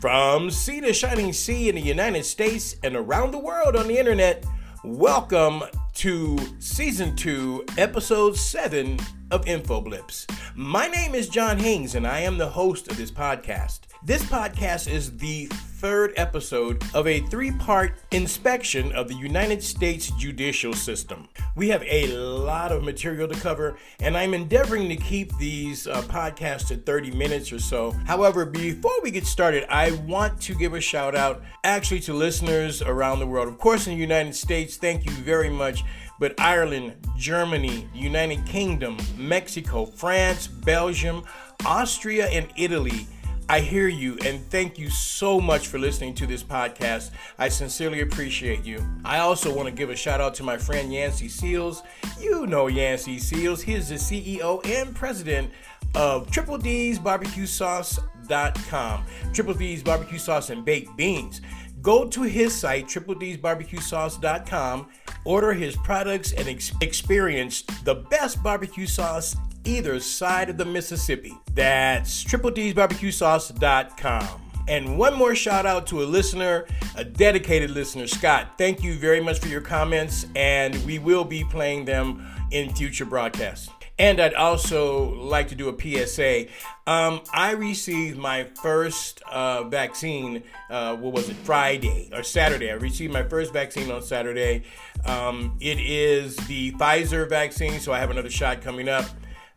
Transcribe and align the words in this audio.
From 0.00 0.48
sea 0.48 0.80
to 0.82 0.92
shining 0.92 1.32
sea 1.32 1.68
in 1.68 1.74
the 1.74 1.80
United 1.80 2.24
States 2.24 2.76
and 2.84 2.94
around 2.94 3.32
the 3.32 3.38
world 3.38 3.74
on 3.74 3.88
the 3.88 3.98
internet, 3.98 4.46
welcome 4.84 5.64
to 5.94 6.38
season 6.60 7.16
two, 7.16 7.64
episode 7.76 8.36
seven 8.36 9.00
of 9.32 9.44
InfoBlips. 9.46 10.30
My 10.54 10.86
name 10.86 11.16
is 11.16 11.28
John 11.28 11.58
Haynes, 11.58 11.96
and 11.96 12.06
I 12.06 12.20
am 12.20 12.38
the 12.38 12.48
host 12.48 12.86
of 12.86 12.96
this 12.96 13.10
podcast. 13.10 13.80
This 14.04 14.22
podcast 14.22 14.88
is 14.88 15.16
the 15.16 15.46
third 15.46 16.12
episode 16.16 16.80
of 16.94 17.08
a 17.08 17.18
three 17.22 17.50
part 17.50 17.98
inspection 18.12 18.92
of 18.92 19.08
the 19.08 19.16
United 19.16 19.60
States 19.60 20.12
judicial 20.12 20.74
system. 20.74 21.28
We 21.58 21.70
have 21.70 21.82
a 21.82 22.06
lot 22.16 22.70
of 22.70 22.84
material 22.84 23.26
to 23.26 23.34
cover, 23.34 23.78
and 23.98 24.16
I'm 24.16 24.32
endeavoring 24.32 24.88
to 24.90 24.96
keep 24.96 25.36
these 25.38 25.88
uh, 25.88 26.02
podcasts 26.02 26.68
to 26.68 26.76
30 26.76 27.10
minutes 27.10 27.52
or 27.52 27.58
so. 27.58 27.90
However, 28.06 28.44
before 28.44 28.92
we 29.02 29.10
get 29.10 29.26
started, 29.26 29.66
I 29.68 29.90
want 30.06 30.40
to 30.42 30.54
give 30.54 30.74
a 30.74 30.80
shout 30.80 31.16
out 31.16 31.42
actually 31.64 31.98
to 32.02 32.14
listeners 32.14 32.80
around 32.80 33.18
the 33.18 33.26
world. 33.26 33.48
Of 33.48 33.58
course, 33.58 33.88
in 33.88 33.94
the 33.94 34.00
United 34.00 34.36
States, 34.36 34.76
thank 34.76 35.04
you 35.04 35.10
very 35.10 35.50
much 35.50 35.82
but 36.20 36.38
Ireland, 36.40 36.94
Germany, 37.16 37.88
United 37.94 38.44
Kingdom, 38.44 38.96
Mexico, 39.16 39.86
France, 39.86 40.48
Belgium, 40.48 41.24
Austria, 41.64 42.26
and 42.26 42.48
Italy. 42.56 43.06
I 43.50 43.60
hear 43.60 43.88
you 43.88 44.18
and 44.26 44.44
thank 44.50 44.78
you 44.78 44.90
so 44.90 45.40
much 45.40 45.68
for 45.68 45.78
listening 45.78 46.12
to 46.16 46.26
this 46.26 46.42
podcast. 46.42 47.12
I 47.38 47.48
sincerely 47.48 48.02
appreciate 48.02 48.62
you. 48.62 48.86
I 49.06 49.20
also 49.20 49.54
want 49.54 49.68
to 49.68 49.74
give 49.74 49.88
a 49.88 49.96
shout 49.96 50.20
out 50.20 50.34
to 50.34 50.42
my 50.42 50.58
friend 50.58 50.92
Yancey 50.92 51.28
Seals. 51.28 51.82
You 52.20 52.46
know 52.46 52.66
Yancey 52.66 53.18
Seals. 53.18 53.62
He 53.62 53.72
is 53.72 53.88
the 53.88 53.94
CEO 53.94 54.62
and 54.66 54.94
president 54.94 55.50
of 55.94 56.30
Triple 56.30 56.58
D's 56.58 56.98
Barbecue 56.98 57.46
Sauce.com. 57.46 59.04
Triple 59.32 59.54
D's 59.54 59.82
Barbecue 59.82 60.18
Sauce 60.18 60.50
and 60.50 60.62
Baked 60.62 60.94
Beans. 60.98 61.40
Go 61.80 62.06
to 62.06 62.22
his 62.22 62.54
site, 62.54 62.86
tripled'sbarbecuesauce.com, 62.86 64.88
order 65.24 65.54
his 65.54 65.74
products, 65.76 66.32
and 66.32 66.48
ex- 66.48 66.72
experience 66.82 67.62
the 67.84 67.94
best 67.94 68.42
barbecue 68.42 68.86
sauce 68.86 69.36
either 69.68 70.00
side 70.00 70.48
of 70.48 70.56
the 70.56 70.64
Mississippi. 70.64 71.36
That's 71.54 72.24
tripled'sbarbecuesauce.com. 72.24 74.42
And 74.66 74.98
one 74.98 75.14
more 75.14 75.34
shout 75.34 75.66
out 75.66 75.86
to 75.88 76.02
a 76.02 76.06
listener, 76.06 76.66
a 76.96 77.04
dedicated 77.04 77.70
listener, 77.70 78.06
Scott. 78.06 78.54
Thank 78.58 78.82
you 78.82 78.94
very 78.94 79.20
much 79.20 79.38
for 79.38 79.48
your 79.48 79.60
comments, 79.60 80.24
and 80.34 80.74
we 80.84 80.98
will 80.98 81.24
be 81.24 81.44
playing 81.44 81.84
them 81.86 82.26
in 82.50 82.74
future 82.74 83.04
broadcasts. 83.04 83.68
And 83.98 84.20
I'd 84.20 84.34
also 84.34 85.14
like 85.14 85.48
to 85.48 85.54
do 85.54 85.70
a 85.70 86.06
PSA. 86.06 86.46
Um, 86.86 87.20
I 87.32 87.52
received 87.52 88.16
my 88.16 88.44
first 88.62 89.22
uh, 89.30 89.64
vaccine, 89.64 90.42
uh, 90.70 90.96
what 90.96 91.12
was 91.12 91.28
it, 91.28 91.36
Friday 91.36 92.08
or 92.12 92.22
Saturday? 92.22 92.70
I 92.70 92.74
received 92.74 93.12
my 93.12 93.24
first 93.24 93.52
vaccine 93.52 93.90
on 93.90 94.02
Saturday. 94.02 94.62
Um, 95.04 95.56
it 95.60 95.80
is 95.80 96.36
the 96.46 96.72
Pfizer 96.72 97.28
vaccine, 97.28 97.80
so 97.80 97.92
I 97.92 97.98
have 97.98 98.10
another 98.10 98.30
shot 98.30 98.62
coming 98.62 98.88
up. 98.88 99.04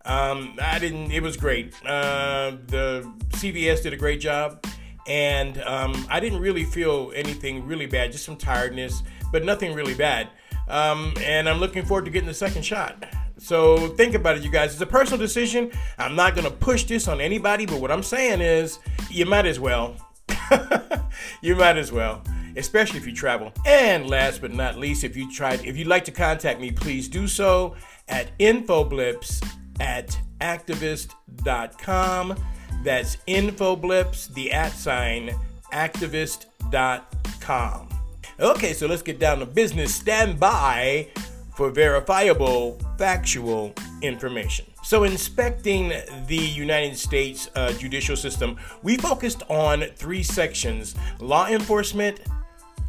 Um, 0.05 0.57
I 0.61 0.79
didn't, 0.79 1.11
it 1.11 1.21
was 1.21 1.37
great. 1.37 1.73
Uh, 1.85 2.57
the 2.67 3.11
CVS 3.29 3.83
did 3.83 3.93
a 3.93 3.97
great 3.97 4.19
job, 4.19 4.65
and 5.07 5.61
um, 5.63 6.05
I 6.09 6.19
didn't 6.19 6.39
really 6.39 6.63
feel 6.63 7.11
anything 7.15 7.65
really 7.65 7.85
bad, 7.85 8.11
just 8.11 8.25
some 8.25 8.35
tiredness, 8.35 9.03
but 9.31 9.43
nothing 9.43 9.73
really 9.73 9.93
bad. 9.93 10.29
Um, 10.67 11.13
and 11.19 11.49
I'm 11.49 11.59
looking 11.59 11.85
forward 11.85 12.05
to 12.05 12.11
getting 12.11 12.27
the 12.27 12.33
second 12.33 12.63
shot. 12.63 13.03
So 13.37 13.89
think 13.89 14.13
about 14.13 14.37
it, 14.37 14.43
you 14.43 14.51
guys. 14.51 14.73
It's 14.73 14.81
a 14.81 14.85
personal 14.85 15.19
decision. 15.19 15.71
I'm 15.97 16.15
not 16.15 16.35
to 16.35 16.51
push 16.51 16.83
this 16.83 17.07
on 17.07 17.19
anybody, 17.19 17.65
but 17.65 17.81
what 17.81 17.91
I'm 17.91 18.03
saying 18.03 18.39
is 18.39 18.79
you 19.09 19.25
might 19.25 19.45
as 19.45 19.59
well. 19.59 19.95
you 21.41 21.55
might 21.55 21.77
as 21.77 21.91
well, 21.91 22.23
especially 22.55 22.99
if 22.99 23.07
you 23.07 23.13
travel. 23.13 23.51
And 23.65 24.07
last 24.09 24.41
but 24.41 24.53
not 24.53 24.77
least, 24.77 25.03
if 25.03 25.17
you 25.17 25.31
tried, 25.31 25.65
if 25.65 25.75
you'd 25.75 25.87
like 25.87 26.05
to 26.05 26.11
contact 26.11 26.61
me, 26.61 26.71
please 26.71 27.09
do 27.09 27.27
so 27.27 27.75
at 28.07 28.37
infoblips 28.37 29.43
at 29.79 30.19
activist.com. 30.41 32.35
That's 32.83 33.15
infoblips, 33.27 34.33
the 34.33 34.51
at 34.51 34.73
sign, 34.73 35.35
activist.com. 35.71 37.89
Okay, 38.39 38.73
so 38.73 38.87
let's 38.87 39.03
get 39.03 39.19
down 39.19 39.39
to 39.39 39.45
business. 39.45 39.93
Stand 39.93 40.39
by 40.39 41.09
for 41.55 41.69
verifiable, 41.69 42.79
factual 42.97 43.73
information. 44.01 44.65
So, 44.83 45.03
inspecting 45.03 45.93
the 46.25 46.35
United 46.35 46.97
States 46.97 47.51
uh, 47.55 47.71
judicial 47.73 48.15
system, 48.15 48.57
we 48.81 48.97
focused 48.97 49.43
on 49.47 49.83
three 49.95 50.23
sections 50.23 50.95
law 51.19 51.45
enforcement, 51.47 52.19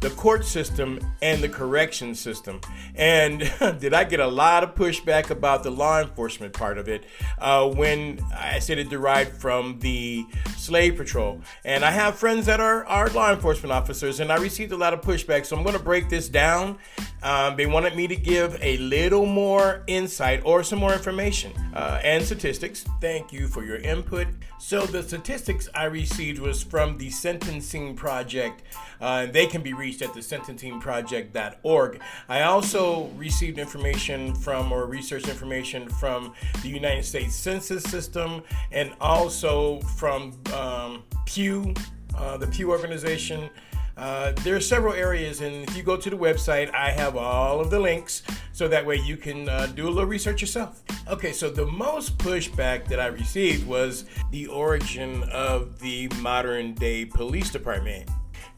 the 0.03 0.09
court 0.11 0.45
system, 0.45 0.99
and 1.21 1.41
the 1.41 1.47
correction 1.47 2.13
system. 2.13 2.59
And 2.95 3.39
did 3.79 3.93
I 3.93 4.03
get 4.03 4.19
a 4.19 4.27
lot 4.27 4.63
of 4.63 4.75
pushback 4.75 5.29
about 5.29 5.63
the 5.63 5.71
law 5.71 6.01
enforcement 6.01 6.53
part 6.53 6.77
of 6.77 6.89
it 6.89 7.05
uh, 7.39 7.69
when 7.69 8.19
I 8.37 8.59
said 8.59 8.79
it 8.79 8.89
derived 8.89 9.31
from 9.31 9.79
the 9.79 10.25
slave 10.57 10.97
patrol? 10.97 11.41
And 11.63 11.85
I 11.85 11.91
have 11.91 12.15
friends 12.15 12.45
that 12.47 12.59
are, 12.59 12.85
are 12.85 13.09
law 13.11 13.31
enforcement 13.31 13.71
officers, 13.71 14.19
and 14.19 14.29
I 14.29 14.37
received 14.37 14.73
a 14.73 14.77
lot 14.77 14.93
of 14.93 14.99
pushback. 14.99 15.45
So 15.45 15.55
I'm 15.55 15.63
going 15.63 15.77
to 15.77 15.83
break 15.83 16.09
this 16.09 16.27
down. 16.27 16.77
Um, 17.23 17.55
they 17.55 17.65
wanted 17.65 17.95
me 17.95 18.07
to 18.07 18.15
give 18.15 18.57
a 18.61 18.77
little 18.77 19.25
more 19.25 19.83
insight 19.87 20.41
or 20.45 20.61
some 20.61 20.79
more 20.79 20.91
information 20.91 21.53
uh, 21.73 22.01
and 22.03 22.23
statistics. 22.23 22.85
Thank 22.99 23.31
you 23.31 23.47
for 23.47 23.63
your 23.63 23.77
input. 23.77 24.27
So 24.59 24.85
the 24.85 25.01
statistics 25.01 25.69
I 25.73 25.85
received 25.85 26.39
was 26.39 26.61
from 26.61 26.97
the 26.97 27.09
Sentencing 27.09 27.95
Project. 27.95 28.63
Uh, 28.99 29.25
they 29.27 29.45
can 29.45 29.61
be 29.61 29.73
reached 29.73 30.01
at 30.01 30.13
the 30.13 30.19
sentencingproject.org. 30.19 32.01
I 32.29 32.41
also 32.43 33.07
received 33.15 33.57
information 33.57 34.35
from 34.35 34.71
or 34.71 34.85
research 34.85 35.27
information 35.27 35.87
from 35.89 36.33
the 36.61 36.69
United 36.69 37.05
States 37.05 37.35
Census 37.35 37.83
System 37.83 38.43
and 38.71 38.93
also 38.99 39.79
from 39.97 40.33
um, 40.53 41.03
Pew, 41.25 41.73
uh, 42.17 42.37
the 42.37 42.47
Pew 42.47 42.69
organization. 42.69 43.49
Uh, 43.95 44.31
there 44.43 44.55
are 44.55 44.61
several 44.61 44.93
areas, 44.93 45.41
and 45.41 45.67
if 45.69 45.77
you 45.77 45.83
go 45.83 45.95
to 45.95 46.09
the 46.09 46.17
website, 46.17 46.73
I 46.73 46.89
have 46.89 47.15
all 47.15 47.59
of 47.59 47.69
the 47.69 47.79
links 47.79 48.23
so 48.51 48.67
that 48.67 48.85
way 48.85 48.95
you 48.95 49.17
can 49.17 49.47
uh, 49.47 49.67
do 49.67 49.87
a 49.87 49.91
little 49.91 50.09
research 50.09 50.41
yourself. 50.41 50.81
Okay, 51.07 51.31
so 51.31 51.49
the 51.49 51.65
most 51.67 52.17
pushback 52.17 52.87
that 52.87 52.99
I 52.99 53.07
received 53.07 53.67
was 53.67 54.05
the 54.31 54.47
origin 54.47 55.23
of 55.31 55.79
the 55.79 56.07
modern 56.19 56.73
day 56.73 57.05
police 57.05 57.51
department 57.51 58.09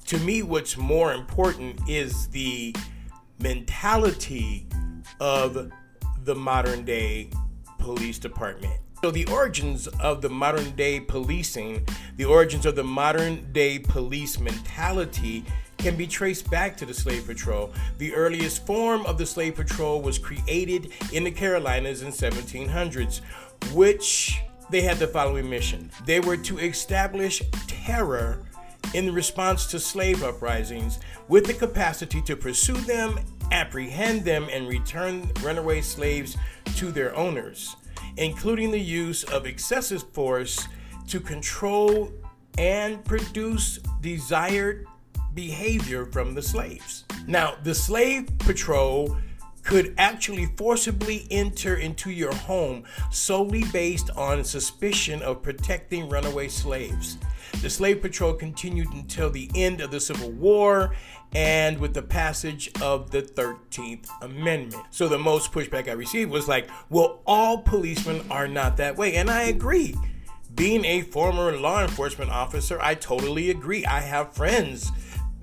to 0.07 0.19
me, 0.19 0.44
what's 0.44 0.78
more 0.78 1.13
important 1.13 1.79
is 1.90 2.28
the 2.28 2.75
mentality 3.40 4.67
of 5.19 5.72
the 6.23 6.35
modern 6.35 6.85
day 6.85 7.29
police 7.79 8.19
department. 8.19 8.79
So, 9.06 9.12
the 9.12 9.28
origins 9.28 9.86
of 10.00 10.24
the 10.24 10.32
modern 10.32 10.72
day 10.72 11.00
policing, 11.00 11.88
the 12.16 12.26
origins 12.26 12.66
of 12.66 12.76
the 12.76 12.84
modern 12.84 13.54
day 13.54 13.78
police 13.78 14.40
mentality 14.40 15.46
can 15.78 15.96
be 15.96 16.08
traced 16.08 16.50
back 16.50 16.76
to 16.78 16.88
the 16.88 16.94
slave 16.96 17.28
patrol. 17.28 17.72
The 18.00 18.16
earliest 18.16 18.66
form 18.66 19.06
of 19.06 19.20
the 19.20 19.28
slave 19.28 19.58
patrol 19.58 20.02
was 20.02 20.18
created 20.18 20.92
in 21.14 21.24
the 21.24 21.30
Carolinas 21.30 22.02
in 22.02 22.12
1700s, 22.12 23.22
which 23.74 24.42
they 24.72 24.82
had 24.82 24.98
the 24.98 25.06
following 25.06 25.48
mission. 25.48 25.92
They 26.08 26.20
were 26.20 26.38
to 26.38 26.58
establish 26.58 27.44
terror 27.68 28.44
in 28.96 29.14
response 29.14 29.68
to 29.68 29.80
slave 29.80 30.24
uprisings 30.24 30.98
with 31.28 31.46
the 31.46 31.54
capacity 31.54 32.24
to 32.24 32.36
pursue 32.36 32.74
them, 32.74 33.20
apprehend 33.52 34.26
them, 34.26 34.48
and 34.52 34.68
return 34.68 35.30
runaway 35.44 35.82
slaves 35.82 36.38
to 36.78 36.92
their 36.92 37.16
owners, 37.16 37.76
including 38.17 38.72
the 38.72 38.79
use 38.79 39.23
of 39.26 39.46
excessive 39.46 40.03
force 40.14 40.67
to 41.08 41.20
control 41.20 42.12
and 42.58 43.03
produce 43.06 43.79
desired 44.02 44.88
behavior 45.34 46.06
from 46.06 46.34
the 46.34 46.41
slaves. 46.41 47.06
Now, 47.28 47.56
the 47.64 47.76
slave 47.76 48.29
patrol 48.40 49.17
could 49.64 49.96
actually 49.97 50.46
forcibly 50.58 51.28
enter 51.32 51.76
into 51.76 52.12
your 52.12 52.34
home 52.34 52.84
solely 53.12 53.64
based 53.73 54.12
on 54.12 54.44
suspicion 54.44 55.22
of 55.23 55.41
protecting 55.41 56.08
runaway 56.08 56.47
slaves. 56.47 57.17
The 57.62 57.70
slave 57.70 58.02
patrol 58.02 58.34
continued 58.34 58.94
until 58.94 59.29
the 59.29 59.50
end 59.56 59.82
of 59.82 59.90
the 59.90 60.00
Civil 60.00 60.32
War 60.32 60.96
and 61.34 61.80
with 61.80 61.94
the 61.94 62.02
passage 62.02 62.70
of 62.82 63.12
the 63.12 63.22
13th 63.22 64.08
Amendment. 64.22 64.76
So 64.92 65.08
the 65.08 65.18
most 65.18 65.52
pushback 65.52 65.88
I 65.88 65.94
received 65.94 66.32
was 66.32 66.48
like, 66.48 66.70
well, 66.90 67.22
all 67.26 67.60
policemen 67.60 68.26
are 68.30 68.48
not 68.48 68.78
that 68.78 68.96
way. 68.96 69.16
And 69.16 69.30
I 69.30 69.44
agree. 69.44 69.96
Being 70.56 70.86
a 70.86 71.02
former 71.02 71.58
law 71.58 71.82
enforcement 71.82 72.32
officer, 72.32 72.80
I 72.82 72.96
totally 72.96 73.50
agree. 73.50 73.86
I 73.86 74.00
have 74.00 74.34
friends 74.34 74.92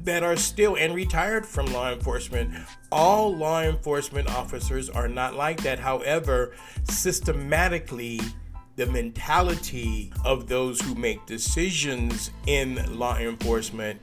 that 0.04 0.22
are 0.22 0.36
still 0.36 0.76
and 0.76 0.94
retired 0.94 1.46
from 1.46 1.66
law 1.66 1.92
enforcement. 1.92 2.50
All 2.90 3.34
law 3.34 3.62
enforcement 3.62 4.28
officers 4.28 4.88
are 4.88 5.08
not 5.08 5.34
like 5.34 5.62
that. 5.62 5.78
However, 5.78 6.54
systematically, 6.84 8.20
the 8.76 8.86
mentality 8.86 10.12
of 10.24 10.48
those 10.48 10.80
who 10.80 10.94
make 10.94 11.24
decisions 11.26 12.30
in 12.46 12.98
law 12.98 13.16
enforcement 13.18 14.00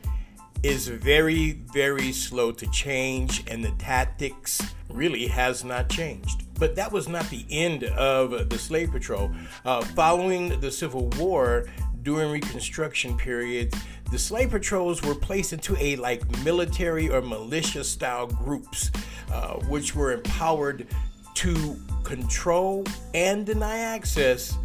is 0.63 0.87
very, 0.87 1.51
very 1.73 2.11
slow 2.11 2.51
to 2.51 2.69
change, 2.71 3.43
and 3.47 3.63
the 3.63 3.71
tactics 3.71 4.61
really 4.89 5.27
has 5.27 5.63
not 5.63 5.89
changed. 5.89 6.43
But 6.59 6.75
that 6.75 6.91
was 6.91 7.07
not 7.07 7.29
the 7.29 7.45
end 7.49 7.85
of 7.85 8.49
the 8.49 8.57
slave 8.57 8.91
patrol. 8.91 9.31
Uh, 9.63 9.81
following 9.81 10.59
the 10.59 10.71
Civil 10.71 11.07
War, 11.17 11.65
during 12.03 12.31
Reconstruction 12.31 13.17
period, 13.17 13.73
the 14.11 14.19
slave 14.19 14.49
patrols 14.49 15.01
were 15.01 15.15
placed 15.15 15.53
into 15.53 15.77
a 15.77 15.95
like 15.97 16.27
military 16.43 17.09
or 17.09 17.21
militia 17.21 17.83
style 17.83 18.27
groups, 18.27 18.91
uh, 19.31 19.53
which 19.67 19.95
were 19.95 20.11
empowered 20.11 20.87
to 21.35 21.79
control 22.03 22.83
and 23.13 23.45
deny 23.45 23.77
access 23.77 24.57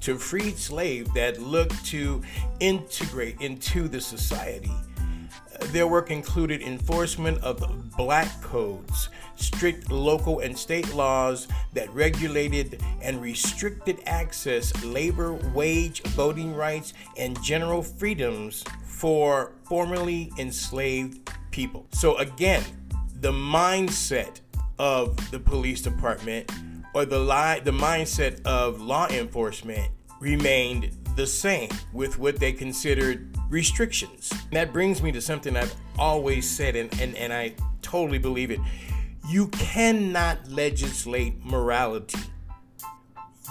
to 0.00 0.16
freed 0.16 0.56
slaves 0.56 1.12
that 1.14 1.40
looked 1.40 1.84
to 1.86 2.22
integrate 2.60 3.40
into 3.40 3.88
the 3.88 4.00
society. 4.00 4.72
Their 5.70 5.86
work 5.86 6.10
included 6.10 6.62
enforcement 6.62 7.38
of 7.42 7.62
black 7.96 8.42
codes, 8.42 9.08
strict 9.36 9.90
local 9.90 10.40
and 10.40 10.56
state 10.56 10.94
laws 10.94 11.48
that 11.72 11.92
regulated 11.94 12.82
and 13.00 13.20
restricted 13.22 14.00
access, 14.06 14.72
labor, 14.84 15.32
wage, 15.54 16.02
voting 16.08 16.54
rights, 16.54 16.94
and 17.16 17.40
general 17.42 17.82
freedoms 17.82 18.64
for 18.84 19.52
formerly 19.64 20.32
enslaved 20.38 21.30
people. 21.50 21.86
So, 21.92 22.16
again, 22.18 22.62
the 23.20 23.32
mindset 23.32 24.40
of 24.78 25.30
the 25.30 25.38
police 25.38 25.80
department 25.80 26.50
or 26.94 27.04
the 27.04 27.18
lie, 27.18 27.60
the 27.60 27.70
mindset 27.70 28.44
of 28.44 28.80
law 28.80 29.08
enforcement 29.08 29.90
remained 30.20 30.96
the 31.16 31.26
same 31.26 31.70
with 31.92 32.18
what 32.18 32.38
they 32.38 32.52
considered 32.52 33.36
restrictions. 33.52 34.32
That 34.50 34.72
brings 34.72 35.02
me 35.02 35.12
to 35.12 35.20
something 35.20 35.56
I've 35.56 35.74
always 35.98 36.48
said, 36.48 36.74
and, 36.74 36.92
and, 37.00 37.14
and 37.16 37.32
I 37.32 37.54
totally 37.82 38.18
believe 38.18 38.50
it. 38.50 38.58
You 39.28 39.48
cannot 39.48 40.48
legislate 40.48 41.44
morality. 41.44 42.18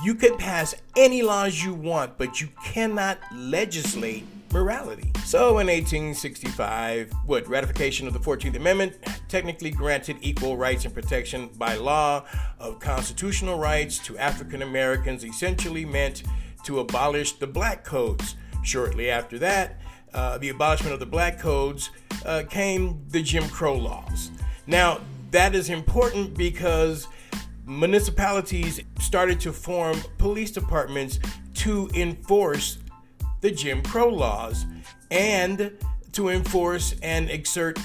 You 0.04 0.16
could 0.16 0.40
pass 0.40 0.74
any 0.98 1.22
laws 1.22 1.64
you 1.64 1.76
want, 1.76 2.18
but 2.18 2.42
you 2.42 2.50
cannot 2.66 3.20
legislate 3.32 4.26
morality. 4.52 5.12
So 5.24 5.60
in 5.60 5.68
1865, 5.68 7.14
what 7.28 7.48
ratification 7.48 8.08
of 8.08 8.14
the 8.14 8.20
14th 8.20 8.56
Amendment 8.56 8.96
technically 9.30 9.70
granted 9.70 10.18
equal 10.22 10.58
rights 10.58 10.84
and 10.84 10.94
protection 10.94 11.52
by 11.58 11.76
law 11.76 12.26
of 12.60 12.80
constitutional 12.80 13.60
rights 13.60 14.00
to 14.00 14.18
African 14.18 14.64
Americans 14.64 15.24
essentially 15.24 15.86
meant 15.86 16.24
to 16.64 16.80
abolish 16.80 17.34
the 17.34 17.48
black 17.48 17.84
codes. 17.84 18.36
Shortly 18.64 19.10
after 19.10 19.40
that, 19.40 19.80
uh, 20.14 20.38
the 20.38 20.50
abolishment 20.50 20.94
of 20.94 21.00
the 21.00 21.06
black 21.06 21.40
codes, 21.40 21.90
uh, 22.26 22.44
came 22.50 23.04
the 23.10 23.22
Jim 23.22 23.48
Crow 23.50 23.76
laws. 23.76 24.32
Now, 24.68 25.02
that 25.32 25.56
is 25.56 25.70
important 25.70 26.38
because 26.38 27.08
municipalities 27.66 28.82
started 29.00 29.40
to 29.42 29.54
form 29.54 29.98
police 30.18 30.52
departments 30.52 31.20
to 31.56 31.90
enforce 31.94 32.80
the 33.42 33.52
Jim 33.52 33.82
Crow 33.82 34.10
laws 34.10 34.66
and 35.10 35.72
to 36.14 36.30
enforce 36.30 36.96
and 37.02 37.30
exert 37.30 37.80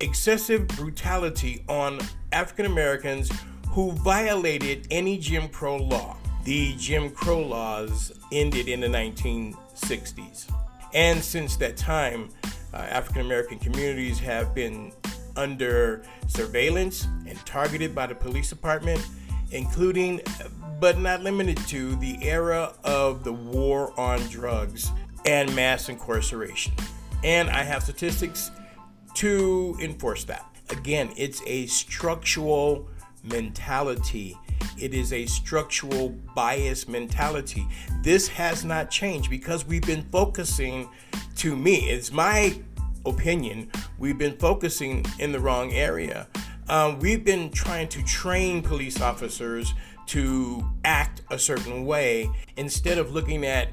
excessive 0.00 0.68
brutality 0.68 1.64
on 1.68 1.98
African 2.32 2.66
Americans 2.66 3.30
who 3.70 3.92
violated 3.92 4.86
any 4.90 5.18
Jim 5.18 5.48
Crow 5.48 5.76
law. 5.76 6.16
The 6.44 6.74
Jim 6.76 7.10
Crow 7.10 7.40
laws 7.40 8.12
ended 8.30 8.68
in 8.68 8.80
the 8.80 8.86
1960s. 8.86 10.50
And 10.94 11.22
since 11.22 11.56
that 11.56 11.76
time, 11.76 12.30
uh, 12.72 12.78
African 12.78 13.22
American 13.22 13.58
communities 13.58 14.18
have 14.20 14.54
been 14.54 14.92
under 15.36 16.04
surveillance 16.28 17.06
and 17.26 17.36
targeted 17.44 17.94
by 17.94 18.06
the 18.06 18.14
police 18.14 18.48
department, 18.48 19.04
including 19.50 20.20
but 20.80 20.98
not 20.98 21.22
limited 21.22 21.56
to 21.68 21.96
the 21.96 22.16
era 22.22 22.74
of 22.84 23.24
the 23.24 23.32
war 23.32 23.98
on 23.98 24.20
drugs 24.28 24.90
and 25.24 25.54
mass 25.54 25.88
incarceration. 25.88 26.72
And 27.22 27.48
I 27.48 27.62
have 27.62 27.82
statistics 27.82 28.50
to 29.14 29.76
enforce 29.80 30.24
that. 30.24 30.44
Again, 30.70 31.12
it's 31.16 31.42
a 31.46 31.66
structural 31.66 32.88
mentality 33.24 34.38
it 34.78 34.94
is 34.94 35.12
a 35.12 35.26
structural 35.26 36.10
bias 36.34 36.88
mentality. 36.88 37.66
This 38.02 38.28
has 38.28 38.64
not 38.64 38.90
changed 38.90 39.30
because 39.30 39.64
we've 39.64 39.82
been 39.86 40.04
focusing, 40.10 40.88
to 41.36 41.56
me, 41.56 41.90
it's 41.90 42.12
my 42.12 42.58
opinion, 43.06 43.70
we've 43.98 44.18
been 44.18 44.36
focusing 44.36 45.04
in 45.18 45.32
the 45.32 45.40
wrong 45.40 45.72
area. 45.72 46.28
Um, 46.68 46.98
we've 46.98 47.24
been 47.24 47.50
trying 47.50 47.88
to 47.88 48.02
train 48.04 48.62
police 48.62 49.00
officers 49.00 49.74
to 50.06 50.64
act 50.84 51.22
a 51.30 51.38
certain 51.38 51.84
way 51.84 52.30
instead 52.56 52.98
of 52.98 53.12
looking 53.12 53.44
at 53.44 53.68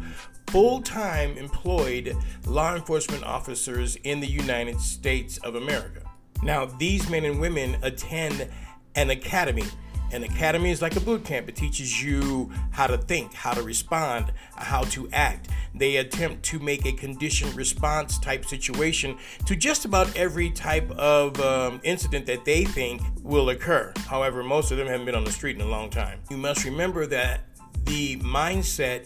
full 0.47 0.81
time 0.81 1.37
employed 1.37 2.17
law 2.47 2.75
enforcement 2.75 3.23
officers 3.23 3.95
in 3.97 4.21
the 4.21 4.27
United 4.27 4.81
States 4.81 5.37
of 5.39 5.53
America. 5.53 6.01
Now, 6.41 6.65
these 6.65 7.07
men 7.11 7.25
and 7.25 7.39
women 7.39 7.77
attend 7.83 8.49
an 8.95 9.11
academy 9.11 9.65
an 10.11 10.23
academy 10.23 10.71
is 10.71 10.81
like 10.81 10.95
a 10.95 10.99
boot 10.99 11.23
camp. 11.23 11.49
It 11.49 11.55
teaches 11.55 12.03
you 12.03 12.51
how 12.71 12.87
to 12.87 12.97
think, 12.97 13.33
how 13.33 13.53
to 13.53 13.61
respond, 13.61 14.31
how 14.55 14.81
to 14.83 15.09
act. 15.13 15.49
They 15.75 15.97
attempt 15.97 16.43
to 16.45 16.59
make 16.59 16.85
a 16.85 16.91
conditioned 16.91 17.55
response 17.55 18.17
type 18.19 18.45
situation 18.45 19.17
to 19.45 19.55
just 19.55 19.85
about 19.85 20.15
every 20.17 20.49
type 20.49 20.89
of 20.91 21.39
um, 21.39 21.79
incident 21.83 22.25
that 22.25 22.45
they 22.45 22.65
think 22.65 23.01
will 23.21 23.49
occur. 23.49 23.93
However, 24.07 24.43
most 24.43 24.71
of 24.71 24.77
them 24.77 24.87
haven't 24.87 25.05
been 25.05 25.15
on 25.15 25.23
the 25.23 25.31
street 25.31 25.55
in 25.55 25.61
a 25.61 25.69
long 25.69 25.89
time. 25.89 26.19
You 26.29 26.37
must 26.37 26.65
remember 26.65 27.05
that 27.07 27.41
the 27.85 28.17
mindset 28.17 29.05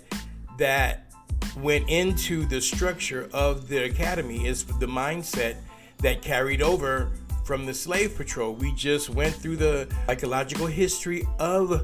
that 0.57 1.11
went 1.57 1.89
into 1.89 2.45
the 2.45 2.61
structure 2.61 3.29
of 3.33 3.67
the 3.67 3.83
academy 3.83 4.47
is 4.47 4.65
the 4.65 4.87
mindset 4.87 5.57
that 5.99 6.21
carried 6.21 6.61
over 6.61 7.11
from 7.43 7.65
the 7.65 7.73
slave 7.73 8.15
patrol. 8.15 8.53
We 8.53 8.73
just 8.73 9.09
went 9.09 9.35
through 9.35 9.57
the 9.57 9.87
psychological 10.07 10.67
history 10.67 11.27
of 11.39 11.83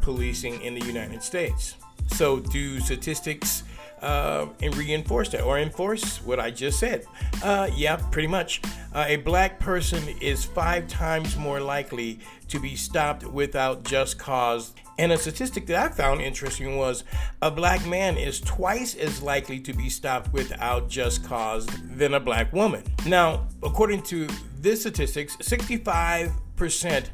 policing 0.00 0.60
in 0.62 0.74
the 0.74 0.84
United 0.86 1.22
States. 1.22 1.76
So, 2.08 2.40
do 2.40 2.80
statistics 2.80 3.64
uh, 4.00 4.46
and 4.62 4.74
reinforce 4.76 5.28
that 5.30 5.42
or 5.42 5.58
enforce 5.58 6.22
what 6.22 6.40
I 6.40 6.50
just 6.50 6.78
said? 6.78 7.04
Uh, 7.42 7.68
yeah, 7.74 7.96
pretty 8.10 8.28
much. 8.28 8.62
Uh, 8.94 9.04
a 9.06 9.16
black 9.16 9.58
person 9.58 10.02
is 10.20 10.44
five 10.44 10.88
times 10.88 11.36
more 11.36 11.60
likely 11.60 12.20
to 12.48 12.58
be 12.58 12.74
stopped 12.76 13.24
without 13.24 13.84
just 13.84 14.18
cause. 14.18 14.72
And 14.98 15.12
a 15.12 15.16
statistic 15.16 15.66
that 15.66 15.76
I 15.76 15.94
found 15.94 16.20
interesting 16.20 16.76
was 16.76 17.04
a 17.40 17.52
black 17.52 17.86
man 17.86 18.16
is 18.16 18.40
twice 18.40 18.96
as 18.96 19.22
likely 19.22 19.60
to 19.60 19.72
be 19.72 19.88
stopped 19.88 20.32
without 20.32 20.88
just 20.88 21.24
cause 21.24 21.66
than 21.84 22.14
a 22.14 22.20
black 22.20 22.52
woman. 22.52 22.82
Now, 23.06 23.46
according 23.62 24.02
to 24.04 24.26
this 24.58 24.80
statistics, 24.80 25.36
65% 25.36 27.06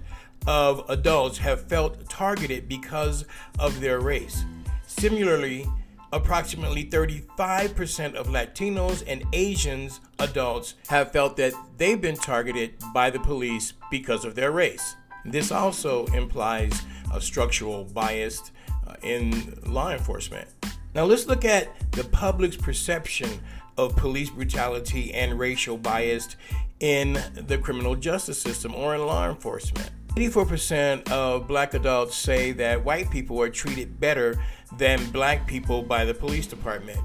of 0.46 0.84
adults 0.88 1.38
have 1.38 1.68
felt 1.68 2.08
targeted 2.08 2.68
because 2.68 3.26
of 3.58 3.80
their 3.80 4.00
race. 4.00 4.44
Similarly, 4.86 5.66
approximately 6.10 6.84
35% 6.86 8.14
of 8.14 8.28
Latinos 8.28 9.02
and 9.06 9.24
Asians 9.34 10.00
adults 10.20 10.74
have 10.88 11.12
felt 11.12 11.36
that 11.36 11.52
they've 11.76 12.00
been 12.00 12.16
targeted 12.16 12.74
by 12.94 13.10
the 13.10 13.18
police 13.20 13.74
because 13.90 14.24
of 14.24 14.34
their 14.34 14.52
race. 14.52 14.96
This 15.24 15.50
also 15.50 16.06
implies 16.06 16.82
a 17.14 17.20
structural 17.20 17.84
bias 17.84 18.52
uh, 18.86 18.94
in 19.02 19.58
law 19.66 19.90
enforcement. 19.90 20.48
Now, 20.94 21.04
let's 21.04 21.26
look 21.26 21.44
at 21.44 21.68
the 21.92 22.04
public's 22.04 22.56
perception 22.56 23.28
of 23.76 23.96
police 23.96 24.30
brutality 24.30 25.12
and 25.12 25.38
racial 25.38 25.76
bias 25.76 26.36
in 26.80 27.18
the 27.34 27.58
criminal 27.58 27.96
justice 27.96 28.40
system 28.40 28.74
or 28.74 28.94
in 28.94 29.06
law 29.06 29.28
enforcement. 29.28 29.90
84% 30.14 31.10
of 31.10 31.48
black 31.48 31.74
adults 31.74 32.16
say 32.16 32.52
that 32.52 32.84
white 32.84 33.10
people 33.10 33.40
are 33.40 33.48
treated 33.48 33.98
better 33.98 34.36
than 34.78 35.04
black 35.10 35.46
people 35.46 35.82
by 35.82 36.04
the 36.04 36.14
police 36.14 36.46
department. 36.46 37.00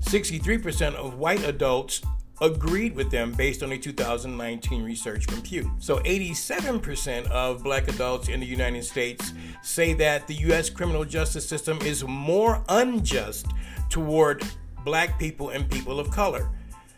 63% 0.00 0.94
of 0.94 1.18
white 1.18 1.42
adults 1.44 2.02
agreed 2.40 2.94
with 2.94 3.10
them 3.10 3.32
based 3.32 3.62
on 3.62 3.72
a 3.72 3.78
2019 3.78 4.82
research 4.82 5.26
from 5.26 5.42
Pew. 5.42 5.70
So 5.78 5.98
87% 5.98 7.30
of 7.30 7.62
black 7.62 7.88
adults 7.88 8.28
in 8.28 8.40
the 8.40 8.46
United 8.46 8.84
States 8.84 9.32
say 9.62 9.92
that 9.94 10.26
the 10.26 10.34
US 10.50 10.70
criminal 10.70 11.04
justice 11.04 11.48
system 11.48 11.78
is 11.82 12.04
more 12.04 12.64
unjust 12.68 13.46
toward 13.88 14.42
black 14.84 15.18
people 15.18 15.50
and 15.50 15.70
people 15.70 16.00
of 16.00 16.10
color. 16.10 16.48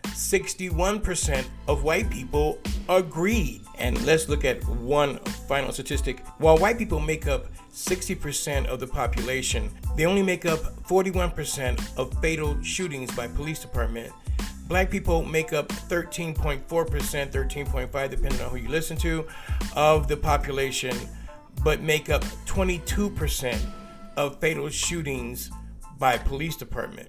61% 0.04 1.44
of 1.66 1.82
white 1.82 2.08
people 2.08 2.58
agreed. 2.88 3.62
And 3.78 4.00
let's 4.06 4.28
look 4.28 4.44
at 4.44 4.64
one 4.68 5.18
final 5.48 5.72
statistic. 5.72 6.24
While 6.38 6.56
white 6.58 6.78
people 6.78 7.00
make 7.00 7.26
up 7.26 7.46
60% 7.72 8.66
of 8.66 8.78
the 8.78 8.86
population, 8.86 9.70
they 9.96 10.06
only 10.06 10.22
make 10.22 10.46
up 10.46 10.60
41% 10.86 11.98
of 11.98 12.16
fatal 12.20 12.60
shootings 12.62 13.14
by 13.16 13.26
police 13.26 13.58
department. 13.58 14.12
Black 14.66 14.90
people 14.90 15.24
make 15.24 15.52
up 15.52 15.68
13.4%, 15.68 16.64
13.5 16.66 18.10
depending 18.10 18.40
on 18.40 18.50
who 18.50 18.56
you 18.56 18.68
listen 18.68 18.96
to, 18.98 19.26
of 19.76 20.08
the 20.08 20.16
population, 20.16 20.96
but 21.62 21.80
make 21.80 22.08
up 22.08 22.22
22% 22.46 23.58
of 24.16 24.40
fatal 24.40 24.68
shootings 24.68 25.50
by 25.98 26.16
police 26.16 26.56
department. 26.56 27.08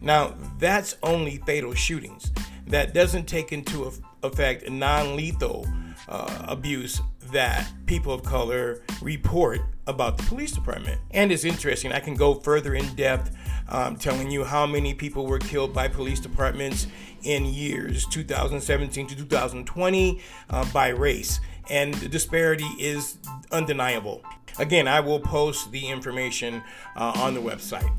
Now, 0.00 0.34
that's 0.58 0.96
only 1.02 1.38
fatal 1.38 1.74
shootings. 1.74 2.32
That 2.66 2.94
doesn't 2.94 3.26
take 3.26 3.52
into 3.52 3.90
effect 4.22 4.68
non 4.70 5.16
lethal 5.16 5.66
uh, 6.08 6.44
abuse 6.48 7.00
that 7.32 7.68
people 7.86 8.12
of 8.12 8.22
color 8.22 8.82
report 9.02 9.60
about 9.86 10.16
the 10.16 10.24
police 10.24 10.52
department. 10.52 11.00
And 11.12 11.32
it's 11.32 11.44
interesting, 11.44 11.92
I 11.92 12.00
can 12.00 12.14
go 12.14 12.34
further 12.34 12.74
in 12.74 12.86
depth 12.94 13.36
um, 13.68 13.96
telling 13.96 14.30
you 14.30 14.44
how 14.44 14.66
many 14.66 14.94
people 14.94 15.26
were 15.26 15.38
killed 15.38 15.72
by 15.72 15.88
police 15.88 16.20
departments 16.20 16.86
in 17.22 17.44
years 17.46 18.06
2017 18.06 19.06
to 19.08 19.16
2020 19.16 20.20
uh, 20.50 20.64
by 20.72 20.88
race. 20.88 21.40
And 21.68 21.94
the 21.94 22.08
disparity 22.08 22.68
is 22.78 23.18
undeniable. 23.50 24.22
Again, 24.58 24.88
I 24.88 25.00
will 25.00 25.20
post 25.20 25.72
the 25.72 25.88
information 25.88 26.62
uh, 26.94 27.12
on 27.16 27.34
the 27.34 27.40
website. 27.40 27.90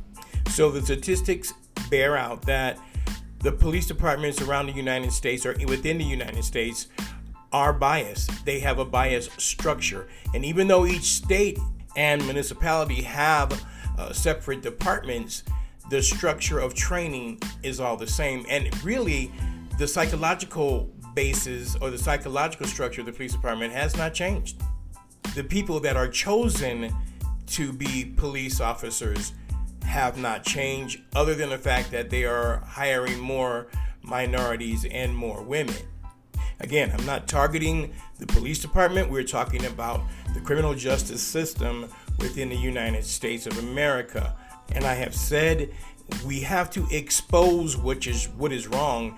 So 0.50 0.71
the 0.71 0.81
statistics 0.81 1.53
bear 1.89 2.17
out 2.17 2.41
that 2.43 2.79
the 3.39 3.51
police 3.51 3.86
departments 3.86 4.41
around 4.41 4.67
the 4.67 4.74
United 4.74 5.12
States 5.12 5.45
or 5.45 5.55
within 5.67 5.97
the 5.97 6.03
United 6.03 6.43
States 6.43 6.88
are 7.51 7.74
biased. 7.74 8.45
They 8.45 8.59
have 8.59 8.79
a 8.79 8.86
biased 8.86 9.39
structure. 9.39 10.07
And 10.33 10.43
even 10.43 10.67
though 10.67 10.86
each 10.86 11.03
state 11.03 11.59
and 11.95 12.24
municipality 12.24 13.01
have 13.03 13.63
uh, 13.97 14.13
separate 14.13 14.62
departments, 14.62 15.43
the 15.89 16.01
structure 16.01 16.60
of 16.60 16.74
training 16.74 17.39
is 17.63 17.79
all 17.79 17.98
the 17.98 18.08
same. 18.08 18.46
And 18.50 18.84
really, 18.84 19.32
the 19.77 19.88
psychological 19.88 20.89
basis 21.15 21.75
or 21.77 21.89
the 21.89 21.98
psychological 21.98 22.67
structure 22.67 23.01
of 23.01 23.08
the 23.08 23.13
police 23.13 23.34
department 23.34 23.74
has 23.74 23.96
not 23.96 24.13
changed. 24.13 24.62
The 25.36 25.44
people 25.44 25.79
that 25.82 25.96
are 25.96 26.08
chosen 26.08 26.94
to 27.48 27.72
be 27.72 28.13
police 28.17 28.60
officers 28.60 29.34
have 29.84 30.17
not 30.17 30.44
changed, 30.44 31.01
other 31.15 31.34
than 31.34 31.50
the 31.50 31.58
fact 31.58 31.91
that 31.91 32.10
they 32.10 32.25
are 32.25 32.58
hiring 32.65 33.20
more 33.20 33.67
minorities 34.01 34.86
and 34.86 35.15
more 35.15 35.41
women. 35.41 35.75
Again, 36.60 36.91
I'm 36.91 37.06
not 37.06 37.27
targeting 37.27 37.94
the 38.20 38.27
police 38.27 38.60
department. 38.60 39.10
We're 39.10 39.24
talking 39.24 39.65
about 39.65 40.01
the 40.34 40.41
criminal 40.41 40.74
justice 40.74 41.22
system 41.22 41.88
within 42.20 42.50
the 42.50 42.58
United 42.58 43.06
States 43.06 43.46
of 43.46 43.58
America. 43.60 44.36
And 44.74 44.86
I 44.86 44.93
have 44.93 45.15
said 45.15 45.69
we 46.25 46.41
have 46.41 46.69
to 46.71 46.88
expose 46.91 47.77
what 47.77 48.07
is 48.07 48.29
what 48.38 48.51
is 48.51 48.67
wrong 48.67 49.17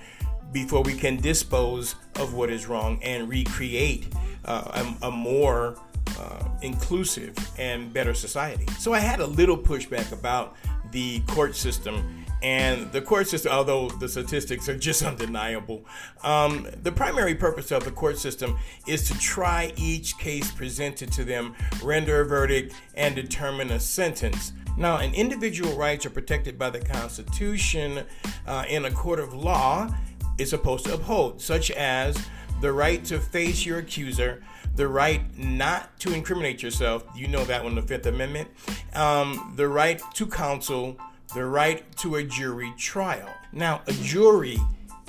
before 0.51 0.82
we 0.82 0.94
can 0.94 1.18
dispose 1.18 1.96
of 2.15 2.34
what 2.34 2.50
is 2.50 2.68
wrong 2.68 3.00
and 3.03 3.29
recreate 3.29 4.08
uh, 4.46 4.94
a, 5.01 5.08
a 5.08 5.12
more 5.12 5.75
uh, 6.18 6.44
inclusive 6.62 7.36
and 7.58 7.94
better 7.94 8.13
society. 8.13 8.65
So 8.79 8.94
I 8.94 9.00
had 9.00 9.20
a 9.20 9.27
little 9.27 9.58
pushback 9.58 10.12
about 10.12 10.56
the 10.91 11.20
court 11.22 11.56
system. 11.56 12.19
And 12.41 12.91
the 12.91 13.01
court 13.01 13.27
system, 13.27 13.51
although 13.51 13.89
the 13.89 14.08
statistics 14.08 14.69
are 14.69 14.77
just 14.77 15.03
undeniable, 15.03 15.86
um, 16.24 16.67
the 16.84 16.91
primary 16.91 17.36
purpose 17.36 17.72
of 17.72 17.84
the 17.84 17.91
court 17.91 18.17
system 18.17 18.58
is 18.88 19.08
to 19.10 19.19
try 19.19 19.74
each 19.75 20.17
case 20.17 20.51
presented 20.51 21.12
to 21.13 21.24
them, 21.24 21.55
render 21.84 22.22
a 22.22 22.25
verdict, 22.25 22.74
and 22.96 23.15
determine 23.15 23.72
a 23.72 23.79
sentence. 23.79 24.53
Now, 24.77 24.98
an 24.98 25.13
individual 25.13 25.75
rights 25.75 26.05
are 26.05 26.10
protected 26.10 26.58
by 26.58 26.69
the 26.69 26.79
Constitution 26.79 28.05
uh, 28.48 28.65
in 28.69 28.86
a 28.86 28.91
court 28.91 29.19
of 29.19 29.34
law 29.34 29.93
is 30.38 30.50
supposed 30.50 30.86
to 30.86 30.93
uphold, 30.93 31.41
such 31.41 31.69
as 31.72 32.17
the 32.62 32.72
right 32.72 33.03
to 33.05 33.19
face 33.19 33.65
your 33.65 33.79
accuser, 33.79 34.41
the 34.75 34.88
right 34.88 35.22
not 35.38 36.00
to 36.00 36.13
incriminate 36.13 36.63
yourself. 36.63 37.03
You 37.15 37.27
know 37.27 37.43
that 37.46 37.63
one, 37.63 37.75
the 37.75 37.81
Fifth 37.81 38.05
Amendment. 38.05 38.50
Um, 38.93 39.53
the 39.55 39.67
right 39.67 40.01
to 40.13 40.25
counsel, 40.25 40.98
the 41.33 41.45
right 41.45 41.83
to 41.98 42.15
a 42.15 42.24
jury 42.24 42.74
trial. 42.77 43.29
Now, 43.51 43.81
a 43.88 43.93
jury 43.93 44.57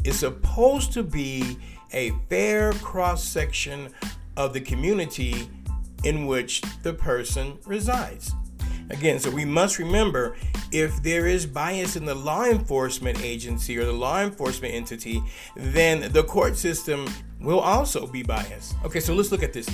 is 0.05 0.19
supposed 0.19 0.93
to 0.93 1.03
be 1.03 1.59
a 1.93 2.13
fair 2.29 2.73
cross 2.75 3.25
section 3.25 3.89
of 4.37 4.53
the 4.53 4.61
community 4.61 5.49
in 6.05 6.27
which 6.27 6.63
the 6.83 6.93
person 6.93 7.59
resides. 7.67 8.33
Again, 8.91 9.21
so 9.21 9.31
we 9.31 9.45
must 9.45 9.79
remember 9.79 10.37
if 10.73 11.03
there 11.03 11.27
is 11.27 11.47
bias 11.47 11.97
in 11.97 12.05
the 12.05 12.15
law 12.15 12.45
enforcement 12.45 13.23
agency 13.23 13.79
or 13.79 13.85
the 13.85 13.93
law 13.93 14.21
enforcement 14.21 14.75
entity, 14.75 15.23
then 15.57 16.13
the 16.13 16.25
court 16.25 16.57
system 16.57 17.09
will 17.41 17.61
also 17.61 18.07
be 18.07 18.23
biased. 18.23 18.75
Okay, 18.85 19.01
so 19.01 19.15
let's 19.15 19.31
look 19.31 19.43
at 19.43 19.53
this. 19.53 19.69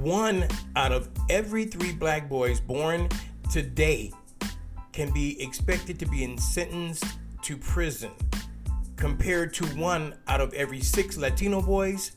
One 0.00 0.46
out 0.74 0.90
of 0.90 1.08
every 1.30 1.64
three 1.64 1.92
black 1.92 2.28
boys 2.28 2.60
born 2.60 3.08
today 3.52 4.12
can 4.92 5.10
be 5.12 5.40
expected 5.42 5.98
to 5.98 6.06
be 6.06 6.36
sentenced 6.36 7.04
to 7.42 7.56
prison, 7.56 8.10
compared 8.96 9.52
to 9.54 9.66
one 9.76 10.14
out 10.28 10.40
of 10.40 10.52
every 10.54 10.80
six 10.80 11.16
Latino 11.16 11.60
boys 11.60 12.12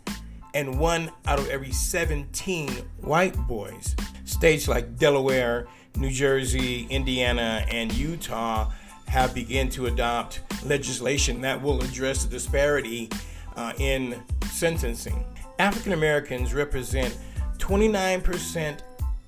and 0.54 0.80
one 0.80 1.12
out 1.26 1.40
of 1.40 1.50
every 1.50 1.72
17 1.72 2.70
white 3.02 3.36
boys. 3.48 3.96
States 4.24 4.68
like 4.68 4.98
Delaware, 4.98 5.68
New 5.98 6.12
Jersey, 6.12 6.88
Indiana, 6.90 7.66
and 7.70 7.94
Utah 7.94 8.72
have 9.08 9.34
begun 9.34 9.70
to 9.70 9.88
adopt 9.88 10.42
legislation 10.66 11.42
that 11.42 11.62
will 11.62 11.82
address 11.82 12.24
the 12.24 12.30
disparity 12.30 13.10
uh, 13.56 13.74
in 13.80 14.22
sentencing. 14.52 15.26
African 15.60 15.94
Americans 15.94 16.54
represent 16.54 17.18
29% 17.58 18.80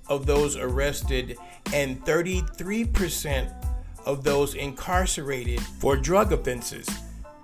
of 0.10 0.26
those 0.26 0.56
arrested 0.56 1.38
and 1.74 2.04
33% 2.06 3.54
of 4.06 4.24
those 4.24 4.56
incarcerated 4.56 5.60
for 5.60 5.98
drug 5.98 6.32
offenses. 6.32 6.88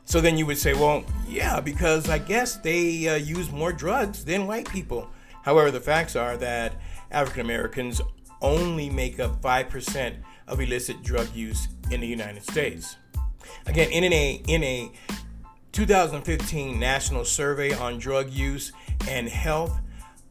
So 0.06 0.22
then 0.22 0.38
you 0.38 0.46
would 0.46 0.58
say, 0.58 0.74
well, 0.74 1.04
yeah, 1.28 1.60
because 1.60 2.10
I 2.10 2.18
guess 2.18 2.58
they 2.58 3.08
uh, 3.08 3.16
use 3.16 3.52
more 3.52 3.74
drugs 3.74 4.24
than 4.26 4.48
white 4.48 4.70
people. 4.70 5.10
However, 5.44 5.72
the 5.72 5.80
facts 5.80 6.16
are 6.16 6.38
that 6.38 6.76
African 7.12 7.42
Americans 7.42 8.02
only 8.42 8.90
make 8.90 9.20
up 9.20 9.42
5% 9.42 10.16
of 10.48 10.60
illicit 10.60 11.02
drug 11.04 11.34
use 11.34 11.68
in 11.92 12.02
the 12.02 12.08
United 12.08 12.44
States. 12.44 12.98
Again, 13.66 13.92
in 13.92 14.12
a, 14.12 14.42
in 14.48 14.64
a 14.64 14.92
2015 15.72 16.80
National 16.80 17.26
Survey 17.26 17.74
on 17.74 17.98
Drug 17.98 18.30
Use 18.30 18.74
and 19.10 19.28
Health, 19.28 19.80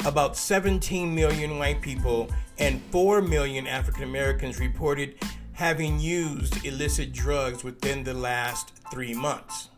about 0.05 0.37
17 0.37 1.15
million 1.15 1.59
white 1.59 1.81
people 1.81 2.29
and 2.59 2.83
4 2.91 3.23
million 3.23 3.67
African 3.67 4.03
Americans 4.03 4.59
reported 4.59 5.15
having 5.53 6.01
used 6.01 6.65
illicit 6.65 7.13
drugs 7.13 7.63
within 7.63 8.03
the 8.03 8.15
last 8.15 8.73
three 8.91 9.15
months. 9.15 9.69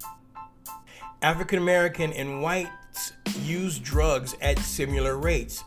African 1.20 1.58
American 1.58 2.12
and 2.12 2.42
whites 2.42 3.12
use 3.40 3.78
drugs 3.78 4.34
at 4.40 4.58
similar 4.58 5.16
rates, 5.16 5.64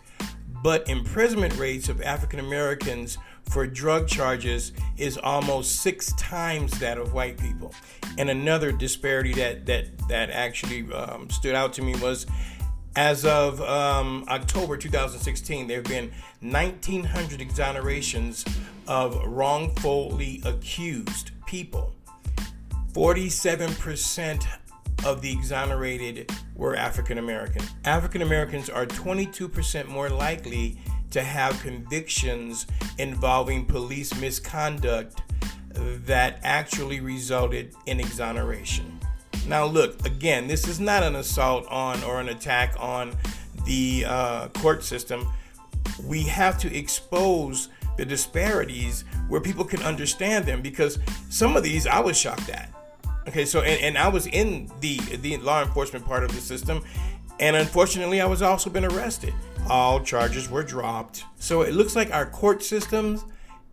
but 0.63 0.87
imprisonment 0.89 1.55
rates 1.57 1.89
of 1.89 2.01
African 2.01 2.39
Americans 2.39 3.17
for 3.49 3.65
drug 3.65 4.07
charges 4.07 4.73
is 4.97 5.17
almost 5.17 5.77
six 5.77 6.13
times 6.13 6.79
that 6.79 6.97
of 6.97 7.13
white 7.13 7.37
people. 7.37 7.73
And 8.17 8.29
another 8.29 8.71
disparity 8.71 9.33
that 9.33 9.65
that 9.67 9.85
that 10.09 10.29
actually 10.31 10.91
um, 10.93 11.29
stood 11.29 11.55
out 11.55 11.73
to 11.73 11.81
me 11.81 11.95
was, 11.97 12.25
as 12.97 13.25
of 13.25 13.61
um, 13.61 14.25
October 14.27 14.75
2016, 14.75 15.67
there 15.67 15.77
have 15.77 15.85
been 15.85 16.11
1,900 16.41 17.39
exonerations 17.39 18.43
of 18.87 19.23
wrongfully 19.23 20.41
accused 20.43 21.29
people. 21.45 21.93
47% 22.93 24.43
of 25.05 25.21
the 25.21 25.31
exonerated 25.31 26.31
were 26.55 26.75
African 26.75 27.19
American. 27.19 27.61
African 27.85 28.23
Americans 28.23 28.67
are 28.67 28.87
22% 28.87 29.87
more 29.87 30.09
likely 30.09 30.79
to 31.11 31.21
have 31.21 31.61
convictions 31.61 32.65
involving 32.97 33.63
police 33.63 34.19
misconduct 34.19 35.21
that 35.75 36.39
actually 36.41 36.99
resulted 36.99 37.75
in 37.85 37.99
exoneration. 37.99 38.96
Now, 39.47 39.65
look, 39.65 40.05
again, 40.05 40.47
this 40.47 40.67
is 40.67 40.79
not 40.79 41.03
an 41.03 41.15
assault 41.15 41.65
on 41.69 42.03
or 42.03 42.19
an 42.19 42.29
attack 42.29 42.75
on 42.79 43.15
the 43.65 44.05
uh, 44.05 44.47
court 44.49 44.83
system. 44.83 45.27
We 46.03 46.23
have 46.23 46.57
to 46.59 46.75
expose 46.75 47.69
the 47.97 48.05
disparities 48.05 49.03
where 49.27 49.41
people 49.41 49.65
can 49.65 49.81
understand 49.81 50.45
them 50.45 50.61
because 50.61 50.99
some 51.29 51.57
of 51.57 51.63
these 51.63 51.87
I 51.87 51.99
was 51.99 52.17
shocked 52.17 52.49
at. 52.49 52.71
Okay, 53.27 53.45
so 53.45 53.61
and, 53.61 53.81
and 53.81 53.97
I 53.97 54.07
was 54.07 54.27
in 54.27 54.71
the 54.79 54.97
the 55.17 55.37
law 55.37 55.61
enforcement 55.61 56.05
part 56.05 56.23
of 56.23 56.33
the 56.33 56.39
system, 56.39 56.83
and 57.39 57.55
unfortunately, 57.55 58.21
I 58.21 58.25
was 58.25 58.41
also 58.41 58.69
been 58.69 58.85
arrested. 58.85 59.33
All 59.69 59.99
charges 60.01 60.49
were 60.49 60.63
dropped. 60.63 61.25
So 61.37 61.63
it 61.63 61.73
looks 61.73 61.95
like 61.95 62.13
our 62.13 62.25
court 62.25 62.63
systems, 62.63 63.25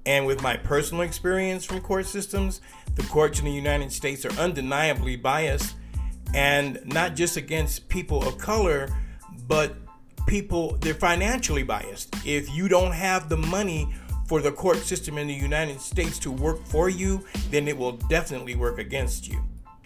and 0.07 0.27
with 0.27 0.43
my 0.43 0.57
personal 0.57 1.03
experience 1.03 1.65
from 1.65 1.81
court 1.81 2.07
systems, 2.07 2.61
the 2.95 3.03
courts 3.05 3.39
in 3.39 3.45
the 3.45 3.53
United 3.53 3.93
States 3.93 4.25
are 4.25 4.33
undeniably 4.33 5.17
biased, 5.17 5.75
and 6.35 6.81
not 6.85 7.15
just 7.15 7.37
against 7.37 7.89
people 7.89 8.27
of 8.27 8.39
color, 8.39 8.89
but 9.47 9.77
people 10.27 10.77
they're 10.81 10.95
financially 10.95 11.63
biased. 11.63 12.15
If 12.25 12.53
you 12.55 12.69
don't 12.69 12.93
have 12.93 13.29
the 13.29 13.37
money 13.37 13.95
for 14.27 14.41
the 14.41 14.53
court 14.53 14.79
system 14.79 15.19
in 15.19 15.27
the 15.27 15.35
United 15.35 15.81
States 15.81 16.19
to 16.21 16.31
work 16.31 16.65
for 16.67 16.89
you, 16.89 17.25
then 17.51 17.69
it 17.69 17.77
will 17.77 17.93
definitely 17.93 18.55
work 18.55 18.79
against 18.79 19.29
you. 19.29 19.43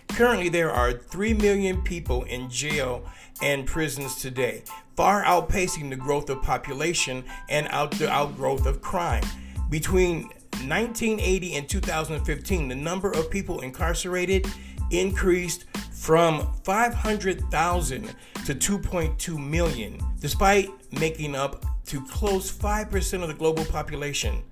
Currently, 0.09 0.49
there 0.49 0.71
are 0.71 0.93
3 0.93 1.35
million 1.35 1.83
people 1.83 2.25
in 2.25 2.51
jail 2.51 3.05
and 3.43 3.67
prisons 3.67 4.17
today, 4.17 4.63
far 4.97 5.23
outpacing 5.25 5.91
the 5.91 5.97
growth 5.97 6.29
of 6.31 6.43
population 6.43 7.25
and 7.49 7.69
out 7.71 7.93
the 7.93 8.11
outgrowth 8.11 8.67
of 8.67 8.81
crime. 8.81 9.25
Between 9.71 10.23
1980 10.65 11.57
and 11.57 11.69
2015, 11.69 12.69
the 12.69 12.75
number 12.75 13.11
of 13.11 13.31
people 13.31 13.61
incarcerated 13.61 14.47
increased 14.91 15.65
from 15.93 16.55
500,000 16.65 18.15
to 18.47 18.55
2.2 18.55 19.39
million, 19.39 20.01
despite 20.21 20.71
making 20.99 21.35
up 21.35 21.65
to 21.87 22.05
close 22.07 22.51
5% 22.51 23.23
of 23.23 23.29
the 23.29 23.35
global 23.35 23.65
population. 23.67 24.43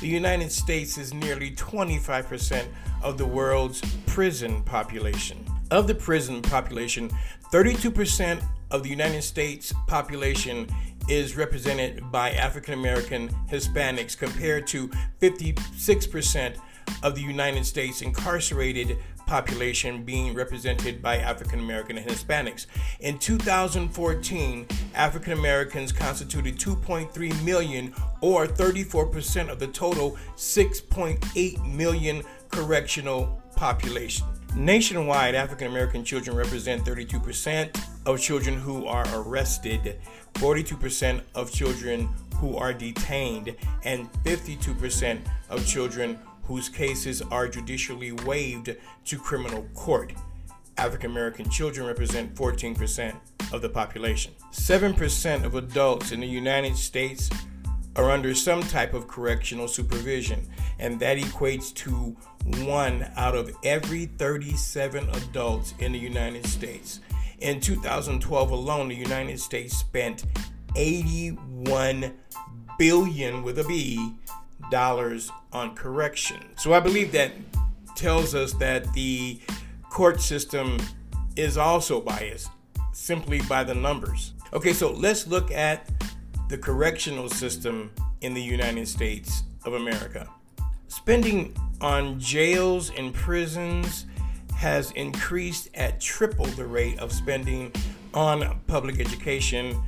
The 0.00 0.08
United 0.08 0.50
States 0.50 0.96
is 0.96 1.12
nearly 1.12 1.50
25% 1.52 2.66
of 3.02 3.18
the 3.18 3.26
world's 3.26 3.82
prison 4.06 4.62
population. 4.62 5.44
Of 5.70 5.86
the 5.86 5.94
prison 5.94 6.42
population, 6.42 7.10
32% 7.52 8.42
of 8.70 8.82
the 8.82 8.88
United 8.88 9.22
States 9.22 9.72
population 9.86 10.66
is 11.08 11.36
represented 11.36 12.10
by 12.10 12.32
African 12.32 12.74
American 12.74 13.28
Hispanics 13.50 14.16
compared 14.16 14.66
to 14.68 14.88
56% 15.20 16.56
of 17.02 17.14
the 17.14 17.22
United 17.22 17.64
States 17.64 18.02
incarcerated 18.02 18.98
population 19.26 20.02
being 20.04 20.34
represented 20.34 21.00
by 21.00 21.16
African 21.16 21.60
American 21.60 21.96
and 21.96 22.06
Hispanics. 22.06 22.66
In 23.00 23.18
2014, 23.18 24.66
African 24.94 25.32
Americans 25.32 25.92
constituted 25.92 26.58
2.3 26.58 27.44
million 27.44 27.94
or 28.20 28.46
34% 28.46 29.48
of 29.48 29.58
the 29.58 29.68
total 29.68 30.18
6.8 30.36 31.74
million 31.74 32.22
correctional 32.50 33.42
population. 33.56 34.26
Nationwide, 34.54 35.34
African 35.34 35.68
American 35.68 36.04
children 36.04 36.36
represent 36.36 36.84
32% 36.84 37.84
of 38.04 38.20
children 38.20 38.54
who 38.54 38.86
are 38.86 39.06
arrested, 39.14 39.98
42% 40.34 41.22
of 41.34 41.50
children 41.50 42.08
who 42.36 42.58
are 42.58 42.74
detained, 42.74 43.56
and 43.84 44.12
52% 44.24 45.20
of 45.48 45.66
children 45.66 46.18
whose 46.42 46.68
cases 46.68 47.22
are 47.22 47.48
judicially 47.48 48.12
waived 48.12 48.76
to 49.06 49.18
criminal 49.18 49.66
court. 49.74 50.12
African 50.76 51.10
American 51.10 51.48
children 51.48 51.86
represent 51.86 52.34
14% 52.34 53.14
of 53.52 53.62
the 53.62 53.68
population. 53.70 54.32
7% 54.52 55.44
of 55.44 55.54
adults 55.54 56.12
in 56.12 56.20
the 56.20 56.26
United 56.26 56.76
States 56.76 57.30
are 57.96 58.10
under 58.10 58.34
some 58.34 58.62
type 58.62 58.94
of 58.94 59.08
correctional 59.08 59.68
supervision, 59.68 60.48
and 60.78 60.98
that 61.00 61.18
equates 61.18 61.72
to 61.74 62.16
one 62.64 63.10
out 63.16 63.34
of 63.34 63.54
every 63.64 64.06
37 64.06 65.08
adults 65.10 65.74
in 65.78 65.92
the 65.92 65.98
United 65.98 66.46
States. 66.46 67.00
In 67.38 67.60
2012 67.60 68.50
alone, 68.50 68.88
the 68.88 68.94
United 68.94 69.38
States 69.40 69.76
spent 69.76 70.24
81 70.76 72.14
billion 72.78 73.42
with 73.42 73.58
a 73.58 73.64
B 73.64 74.14
dollars 74.70 75.30
on 75.52 75.74
correction. 75.74 76.38
So 76.56 76.72
I 76.72 76.80
believe 76.80 77.12
that 77.12 77.32
tells 77.96 78.34
us 78.34 78.52
that 78.54 78.92
the 78.94 79.40
court 79.90 80.20
system 80.20 80.78
is 81.36 81.58
also 81.58 82.00
biased 82.00 82.48
simply 82.92 83.40
by 83.42 83.64
the 83.64 83.74
numbers. 83.74 84.32
Okay, 84.52 84.72
so 84.72 84.92
let's 84.92 85.26
look 85.26 85.50
at 85.50 85.90
the 86.52 86.58
correctional 86.58 87.30
system 87.30 87.90
in 88.20 88.34
the 88.34 88.42
United 88.42 88.86
States 88.86 89.44
of 89.64 89.72
America. 89.72 90.28
Spending 90.88 91.56
on 91.80 92.20
jails 92.20 92.90
and 92.90 93.14
prisons 93.14 94.04
has 94.54 94.90
increased 94.90 95.70
at 95.72 95.98
triple 95.98 96.44
the 96.44 96.66
rate 96.66 96.98
of 96.98 97.10
spending 97.10 97.72
on 98.12 98.60
public 98.66 99.00
education 99.00 99.82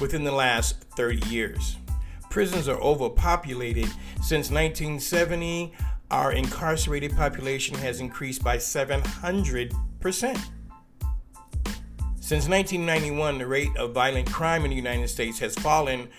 within 0.00 0.24
the 0.24 0.32
last 0.32 0.82
30 0.96 1.28
years. 1.28 1.76
Prisons 2.30 2.68
are 2.68 2.80
overpopulated. 2.80 3.84
Since 4.22 4.50
1970, 4.50 5.74
our 6.10 6.32
incarcerated 6.32 7.14
population 7.16 7.76
has 7.76 8.00
increased 8.00 8.42
by 8.42 8.56
700%. 8.56 10.40
Since 12.28 12.46
1991, 12.46 13.38
the 13.38 13.46
rate 13.46 13.74
of 13.78 13.92
violent 13.92 14.30
crime 14.30 14.64
in 14.64 14.68
the 14.68 14.76
United 14.76 15.08
States 15.08 15.38
has 15.38 15.54
fallen 15.54 16.10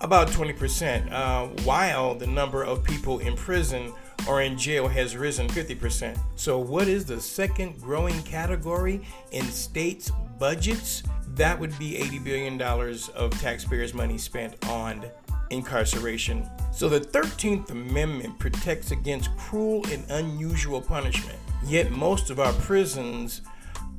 about 0.00 0.28
20%, 0.28 1.12
uh, 1.12 1.48
while 1.64 2.14
the 2.14 2.26
number 2.26 2.62
of 2.62 2.82
people 2.82 3.18
in 3.18 3.36
prison 3.36 3.92
or 4.26 4.40
in 4.40 4.56
jail 4.56 4.88
has 4.88 5.14
risen 5.14 5.46
50%. 5.46 6.18
So, 6.36 6.58
what 6.58 6.88
is 6.88 7.04
the 7.04 7.20
second 7.20 7.82
growing 7.82 8.22
category 8.22 9.02
in 9.32 9.44
states' 9.44 10.10
budgets? 10.38 11.02
That 11.34 11.60
would 11.60 11.78
be 11.78 11.98
$80 11.98 12.24
billion 12.24 12.62
of 13.14 13.38
taxpayers' 13.38 13.92
money 13.92 14.16
spent 14.16 14.66
on 14.70 15.04
incarceration. 15.50 16.48
So, 16.72 16.88
the 16.88 17.00
13th 17.00 17.68
Amendment 17.68 18.38
protects 18.38 18.90
against 18.90 19.36
cruel 19.36 19.84
and 19.92 20.02
unusual 20.08 20.80
punishment. 20.80 21.38
Yet, 21.66 21.90
most 21.90 22.30
of 22.30 22.40
our 22.40 22.54
prisons 22.54 23.42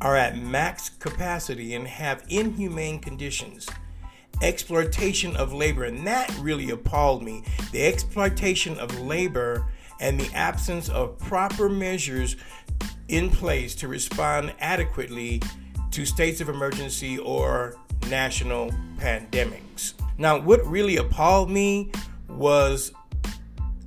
are 0.02 0.16
at 0.16 0.38
max 0.38 0.90
capacity 0.90 1.76
and 1.76 1.88
have 1.88 2.24
inhumane 2.30 3.00
conditions. 3.00 3.68
Exploitation 4.42 5.36
of 5.36 5.54
labor, 5.54 5.84
and 5.84 6.08
that 6.08 6.34
really 6.40 6.70
appalled 6.70 7.24
me. 7.24 7.44
The 7.72 7.86
exploitation 7.86 8.80
of 8.80 8.98
labor 9.00 9.66
and 10.00 10.20
the 10.20 10.34
absence 10.34 10.88
of 10.90 11.18
proper 11.20 11.68
measures 11.68 12.38
in 13.10 13.30
place 13.30 13.76
to 13.76 13.88
respond 13.88 14.54
adequately 14.60 15.42
to 15.92 16.06
states 16.06 16.40
of 16.40 16.48
emergency 16.48 17.18
or 17.18 17.76
national 18.10 18.72
pandemics. 18.98 19.94
Now, 20.18 20.40
what 20.40 20.66
really 20.66 20.98
appalled 20.98 21.50
me 21.50 21.92
was 22.30 22.94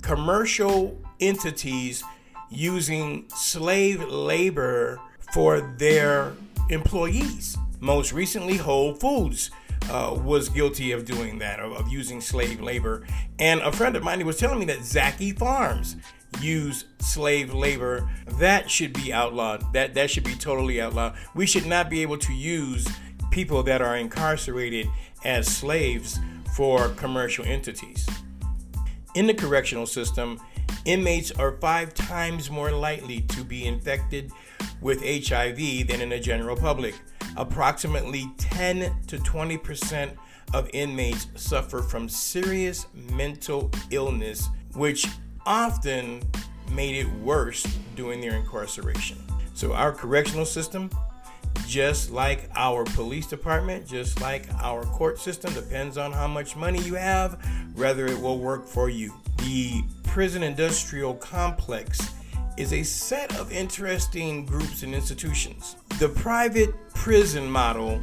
commercial 0.01 0.99
entities 1.19 2.03
using 2.49 3.25
slave 3.29 4.03
labor 4.03 4.99
for 5.33 5.61
their 5.79 6.33
employees. 6.69 7.57
Most 7.79 8.13
recently, 8.13 8.55
Whole 8.55 8.93
Foods 8.93 9.49
uh, 9.89 10.15
was 10.23 10.47
guilty 10.47 10.91
of 10.91 11.05
doing 11.05 11.39
that, 11.39 11.59
of, 11.59 11.73
of, 11.73 11.87
using 11.89 12.21
slave 12.21 12.61
labor. 12.61 13.05
And 13.39 13.59
a 13.61 13.71
friend 13.71 13.95
of 13.95 14.03
mine 14.03 14.23
was 14.25 14.37
telling 14.37 14.59
me 14.59 14.65
that 14.65 14.83
Zaki 14.83 15.31
Farms 15.31 15.97
use 16.39 16.85
slave 16.99 17.51
labor. 17.51 18.07
That 18.37 18.69
should 18.69 18.93
be 18.93 19.11
outlawed. 19.11 19.73
That 19.73 19.95
that 19.95 20.11
should 20.11 20.23
be 20.23 20.35
totally 20.35 20.79
outlawed. 20.79 21.15
We 21.33 21.47
should 21.47 21.65
not 21.65 21.89
be 21.89 22.03
able 22.03 22.19
to 22.19 22.33
use 22.33 22.87
people 23.31 23.63
that 23.63 23.81
are 23.81 23.97
incarcerated 23.97 24.87
as 25.25 25.47
slaves 25.47 26.19
for 26.55 26.89
commercial 26.89 27.43
entities. 27.43 28.07
In 29.15 29.25
the 29.25 29.33
correctional 29.33 29.87
system, 29.87 30.39
inmates 30.85 31.31
are 31.31 31.57
five 31.57 31.93
times 31.95 32.51
more 32.51 32.71
likely 32.71 33.21
to 33.21 33.43
be 33.43 33.65
infected 33.65 34.31
with 34.81 35.01
HIV 35.01 35.87
than 35.87 36.01
in 36.01 36.09
the 36.09 36.19
general 36.19 36.55
public. 36.55 36.95
Approximately 37.37 38.29
10 38.37 38.93
to 39.07 39.17
20 39.19 39.57
percent 39.57 40.17
of 40.53 40.69
inmates 40.73 41.27
suffer 41.35 41.81
from 41.81 42.07
serious 42.07 42.85
mental 42.93 43.71
illness, 43.89 44.49
which 44.75 45.07
often 45.45 46.21
made 46.71 46.95
it 46.95 47.11
worse 47.15 47.63
during 47.95 48.21
their 48.21 48.35
incarceration. 48.35 49.17
So, 49.53 49.73
our 49.73 49.91
correctional 49.91 50.45
system, 50.45 50.89
just 51.67 52.11
like 52.11 52.49
our 52.55 52.83
police 52.83 53.27
department, 53.27 53.87
just 53.87 54.19
like 54.21 54.47
our 54.61 54.83
court 54.83 55.19
system, 55.19 55.53
depends 55.53 55.97
on 55.97 56.11
how 56.11 56.27
much 56.27 56.55
money 56.55 56.81
you 56.81 56.95
have, 56.95 57.39
whether 57.75 58.05
it 58.05 58.19
will 58.19 58.39
work 58.39 58.67
for 58.67 58.89
you. 58.89 59.13
The 59.37 59.83
prison 60.03 60.43
industrial 60.43 61.15
complex 61.15 62.13
is 62.57 62.73
a 62.73 62.83
set 62.83 63.37
of 63.39 63.51
interesting 63.51 64.45
groups 64.45 64.83
and 64.83 64.93
institutions. 64.93 65.75
The 65.99 66.09
private 66.09 66.73
prison 66.93 67.49
model 67.49 68.01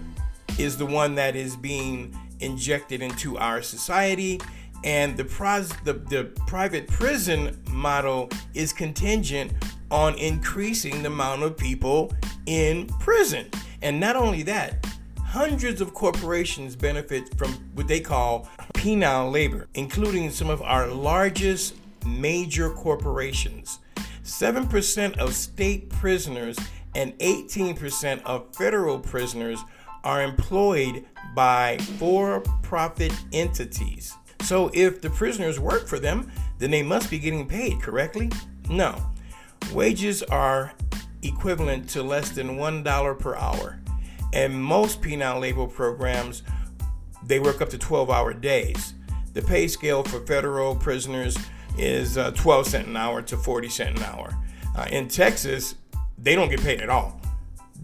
is 0.59 0.77
the 0.77 0.87
one 0.87 1.15
that 1.15 1.37
is 1.37 1.57
being 1.57 2.17
injected 2.41 3.03
into 3.03 3.39
our 3.39 3.63
society 3.63 4.41
and 4.83 5.17
the, 5.17 5.25
pros- 5.25 5.73
the, 5.85 5.93
the 5.93 6.25
private 6.47 6.89
prison 6.89 7.63
model 7.71 8.31
is 8.55 8.73
contingent 8.73 9.53
on 9.91 10.15
increasing 10.15 11.03
the 11.03 11.09
amount 11.09 11.43
of 11.43 11.57
people 11.57 12.13
in 12.47 12.87
prison. 12.99 13.47
And 13.83 14.01
not 14.01 14.17
only 14.17 14.43
that, 14.45 14.87
hundreds 15.23 15.81
of 15.81 15.95
corporations 15.95 16.77
benefit 16.77 17.37
from 17.37 17.53
what 17.75 17.89
they 17.89 18.01
call 18.01 18.49
penal 18.75 19.31
labor, 19.31 19.69
including 19.75 20.31
some 20.31 20.49
of 20.49 20.63
our 20.63 20.87
largest 20.89 21.77
major 22.07 22.71
corporations. 22.71 23.79
7% 24.31 25.19
of 25.19 25.35
state 25.35 25.91
prisoners 25.91 26.57
and 26.95 27.19
18% 27.19 28.23
of 28.23 28.55
federal 28.55 28.99
prisoners 28.99 29.59
are 30.05 30.23
employed 30.23 31.05
by 31.35 31.79
for 31.99 32.41
profit 32.63 33.13
entities. 33.33 34.15
So 34.43 34.71
if 34.73 35.03
the 35.03 35.11
prisoners 35.11 35.59
work 35.59 35.87
for 35.87 35.99
them, 35.99 36.31
then 36.59 36.71
they 36.71 36.83
must 36.83 37.11
be 37.11 37.19
getting 37.19 37.47
paid 37.47 37.83
correctly? 37.83 38.31
No. 38.69 38.97
Wages 39.73 40.23
are 40.23 40.73
equivalent 41.23 41.89
to 41.91 42.03
less 42.03 42.31
than 42.31 42.57
$1 42.57 43.19
per 43.19 43.37
hour. 43.37 43.81
And 44.33 44.55
most 44.63 45.03
penal 45.03 45.41
labor 45.41 45.67
programs, 45.67 46.45
they 47.27 47.41
work 47.41 47.61
up 47.61 47.69
to 47.71 47.79
12 47.79 48.11
hour 48.11 48.33
days. 48.33 48.95
The 49.35 49.43
pay 49.43 49.69
scale 49.69 50.03
for 50.03 50.25
federal 50.25 50.75
prisoners 50.77 51.37
is 51.79 52.19
uh, 52.19 52.31
12 52.33 52.67
cent 52.67 52.89
an 52.89 52.97
hour 52.97 53.23
to 53.23 53.37
40 53.37 53.69
cent 53.69 53.99
an 53.99 54.05
hour. 54.05 54.37
Uh, 54.77 54.87
in 54.91 55.09
Texas, 55.09 55.75
they 56.19 56.35
don't 56.35 56.49
get 56.49 56.61
paid 56.61 56.81
at 56.81 56.89
all. 56.89 57.21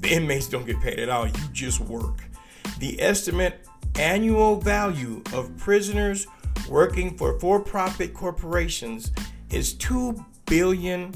The 0.01 0.13
inmates 0.13 0.49
don't 0.49 0.67
get 0.67 0.81
paid 0.81 0.99
at 0.99 1.09
all. 1.09 1.27
You 1.27 1.33
just 1.53 1.81
work. 1.81 2.23
The 2.79 3.01
estimate 3.01 3.67
annual 3.99 4.57
value 4.57 5.23
of 5.33 5.57
prisoners 5.57 6.27
working 6.69 7.17
for 7.17 7.39
for 7.39 7.61
profit 7.61 8.13
corporations 8.13 9.13
is 9.51 9.75
$2 9.75 10.25
billion 10.47 11.13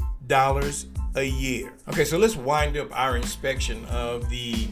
a 1.15 1.25
year. 1.25 1.73
Okay, 1.89 2.05
so 2.05 2.19
let's 2.19 2.37
wind 2.37 2.77
up 2.77 2.89
our 2.93 3.17
inspection 3.17 3.85
of 3.87 4.29
the 4.31 4.69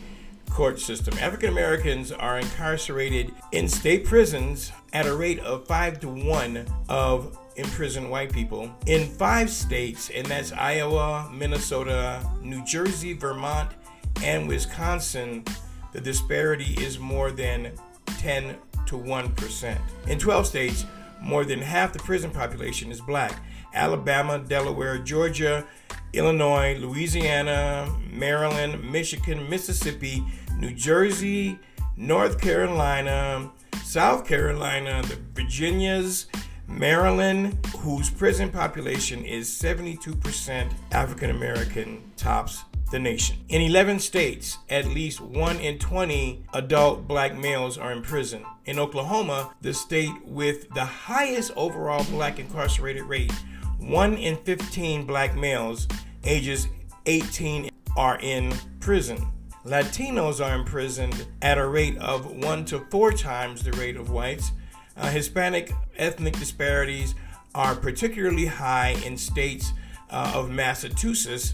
court 0.51 0.79
system. 0.81 1.17
African 1.19 1.51
Americans 1.51 2.13
are 2.13 2.39
incarcerated 2.39 3.33
in 3.53 3.69
state 3.69 4.05
prisons 4.05 4.73
at 4.93 5.07
a 5.07 5.15
rate 5.15 5.41
of 5.41 5.67
5 5.67 6.01
to 6.01 6.09
1 6.09 6.67
of 6.89 7.39
imprisoned 7.59 8.11
white 8.11 8.33
people 8.33 8.73
in 8.87 9.07
five 9.07 9.51
states, 9.51 10.11
and 10.11 10.27
that's 10.27 10.53
Iowa, 10.53 11.31
Minnesota, 11.33 12.25
New 12.40 12.64
Jersey, 12.64 13.12
Vermont, 13.12 13.71
and 14.23 14.49
Wisconsin. 14.49 15.44
The 15.92 16.01
disparity 16.01 16.75
is 16.79 16.99
more 16.99 17.31
than 17.31 17.73
10 18.07 18.57
to 18.87 18.97
1%. 18.97 19.79
In 20.07 20.18
12 20.18 20.47
states, 20.47 20.87
more 21.21 21.44
than 21.44 21.61
half 21.61 21.92
the 21.92 21.99
prison 21.99 22.31
population 22.31 22.90
is 22.90 23.01
black. 23.01 23.42
Alabama, 23.75 24.38
Delaware, 24.38 24.99
Georgia, 24.99 25.66
Illinois, 26.12 26.79
Louisiana, 26.79 27.92
Maryland, 28.11 28.90
Michigan, 28.90 29.49
Mississippi, 29.49 30.25
New 30.59 30.73
Jersey, 30.73 31.59
North 31.97 32.40
Carolina, 32.40 33.51
South 33.83 34.27
Carolina, 34.27 35.03
the 35.03 35.18
Virginias, 35.35 36.27
Maryland, 36.68 37.57
whose 37.78 38.11
prison 38.11 38.50
population 38.50 39.24
is 39.24 39.48
72% 39.48 40.72
African 40.92 41.31
American, 41.31 42.12
tops 42.16 42.64
the 42.90 42.98
nation. 42.98 43.37
In 43.48 43.62
11 43.62 43.98
states, 43.98 44.59
at 44.68 44.87
least 44.87 45.20
1 45.20 45.57
in 45.61 45.78
20 45.78 46.44
adult 46.54 47.09
black 47.09 47.37
males 47.37 47.78
are 47.78 47.92
in 47.92 48.02
prison. 48.02 48.44
In 48.66 48.78
Oklahoma, 48.78 49.54
the 49.61 49.74
state 49.74 50.12
with 50.24 50.68
the 50.74 50.85
highest 50.85 51.52
overall 51.57 52.04
black 52.04 52.38
incarcerated 52.38 53.02
rate, 53.04 53.33
1 53.78 54.14
in 54.14 54.37
15 54.37 55.07
black 55.07 55.37
males 55.37 55.88
ages 56.24 56.68
18 57.07 57.70
are 57.96 58.18
in 58.20 58.54
prison. 58.81 59.26
Latinos 59.64 60.44
are 60.44 60.54
imprisoned 60.54 61.26
at 61.42 61.59
a 61.59 61.66
rate 61.66 61.96
of 61.98 62.26
1 62.26 62.64
to 62.66 62.81
4 62.90 63.12
times 63.12 63.62
the 63.62 63.72
rate 63.72 63.96
of 63.96 64.11
whites. 64.11 64.52
Uh, 64.99 65.09
Hispanic 65.11 65.73
ethnic 65.97 66.37
disparities 66.39 67.15
are 67.55 67.75
particularly 67.75 68.47
high 68.47 68.97
in 69.05 69.17
states 69.17 69.73
uh, 70.11 70.33
of 70.35 70.51
Massachusetts, 70.51 71.53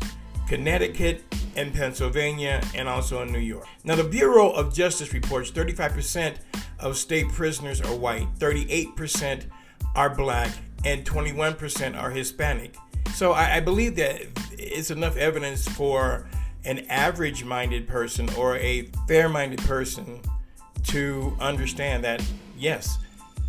Connecticut, 0.49 1.23
and 1.57 1.73
Pennsylvania, 1.73 2.63
and 2.75 2.89
also 2.89 3.23
in 3.23 3.33
New 3.33 3.39
York. 3.39 3.67
Now, 3.85 3.97
the 3.97 4.05
Bureau 4.05 4.51
of 4.51 4.75
Justice 4.75 5.13
reports 5.13 5.51
35% 5.51 6.37
of 6.81 6.97
state 6.97 7.29
prisoners 7.29 7.81
are 7.81 7.95
white, 7.95 8.29
38% 8.39 9.45
are 9.95 10.15
black, 10.15 10.51
and 10.85 11.05
21% 11.05 12.01
are 12.01 12.11
Hispanic. 12.11 12.75
So 13.15 13.33
I, 13.33 13.57
I 13.57 13.61
believe 13.61 13.97
that 13.97 14.23
it's 14.53 14.91
enough 14.91 15.17
evidence 15.17 15.67
for 15.69 16.27
an 16.65 16.81
average 16.89 17.45
minded 17.45 17.87
person 17.87 18.29
or 18.37 18.57
a 18.57 18.89
fair 19.07 19.29
minded 19.29 19.61
person 19.61 20.21
to 20.85 21.37
understand 21.41 22.05
that, 22.05 22.23
yes, 22.59 22.99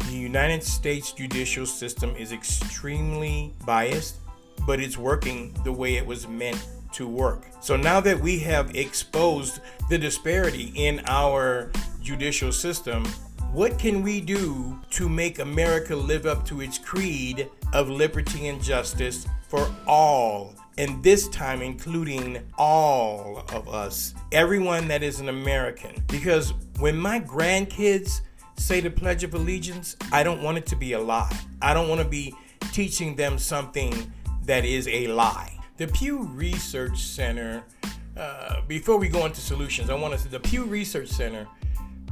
the 0.07 0.15
United 0.15 0.63
States 0.63 1.11
judicial 1.11 1.65
system 1.65 2.15
is 2.15 2.31
extremely 2.31 3.53
biased, 3.65 4.17
but 4.65 4.79
it's 4.79 4.97
working 4.97 5.55
the 5.63 5.71
way 5.71 5.95
it 5.95 6.05
was 6.05 6.27
meant 6.27 6.63
to 6.93 7.07
work. 7.07 7.45
So 7.59 7.75
now 7.75 7.99
that 8.01 8.19
we 8.19 8.39
have 8.39 8.75
exposed 8.75 9.59
the 9.89 9.97
disparity 9.97 10.71
in 10.75 11.01
our 11.07 11.71
judicial 12.01 12.51
system, 12.51 13.05
what 13.51 13.79
can 13.79 14.03
we 14.03 14.21
do 14.21 14.79
to 14.91 15.09
make 15.09 15.39
America 15.39 15.95
live 15.95 16.25
up 16.25 16.45
to 16.47 16.61
its 16.61 16.77
creed 16.77 17.49
of 17.73 17.89
liberty 17.89 18.47
and 18.47 18.61
justice 18.61 19.25
for 19.47 19.69
all? 19.87 20.53
And 20.77 21.01
this 21.01 21.29
time, 21.29 21.61
including 21.61 22.39
all 22.57 23.45
of 23.53 23.69
us, 23.69 24.13
everyone 24.31 24.87
that 24.89 25.03
is 25.03 25.19
an 25.21 25.29
American. 25.29 26.03
Because 26.07 26.53
when 26.79 26.97
my 26.97 27.19
grandkids 27.19 28.21
say 28.57 28.79
the 28.79 28.89
Pledge 28.89 29.23
of 29.23 29.33
Allegiance, 29.33 29.95
I 30.11 30.23
don't 30.23 30.41
want 30.41 30.57
it 30.57 30.65
to 30.67 30.75
be 30.75 30.93
a 30.93 30.99
lie. 30.99 31.37
I 31.61 31.73
don't 31.73 31.89
want 31.89 32.01
to 32.01 32.07
be 32.07 32.33
teaching 32.71 33.15
them 33.15 33.37
something 33.37 34.11
that 34.43 34.65
is 34.65 34.87
a 34.87 35.07
lie. 35.07 35.57
The 35.77 35.87
Pew 35.87 36.23
Research 36.23 36.99
Center, 36.99 37.63
uh, 38.17 38.61
before 38.67 38.97
we 38.97 39.09
go 39.09 39.25
into 39.25 39.41
solutions, 39.41 39.89
I 39.89 39.95
want 39.95 40.13
to 40.13 40.19
say 40.19 40.29
the 40.29 40.39
Pew 40.39 40.63
Research 40.63 41.09
Center 41.09 41.47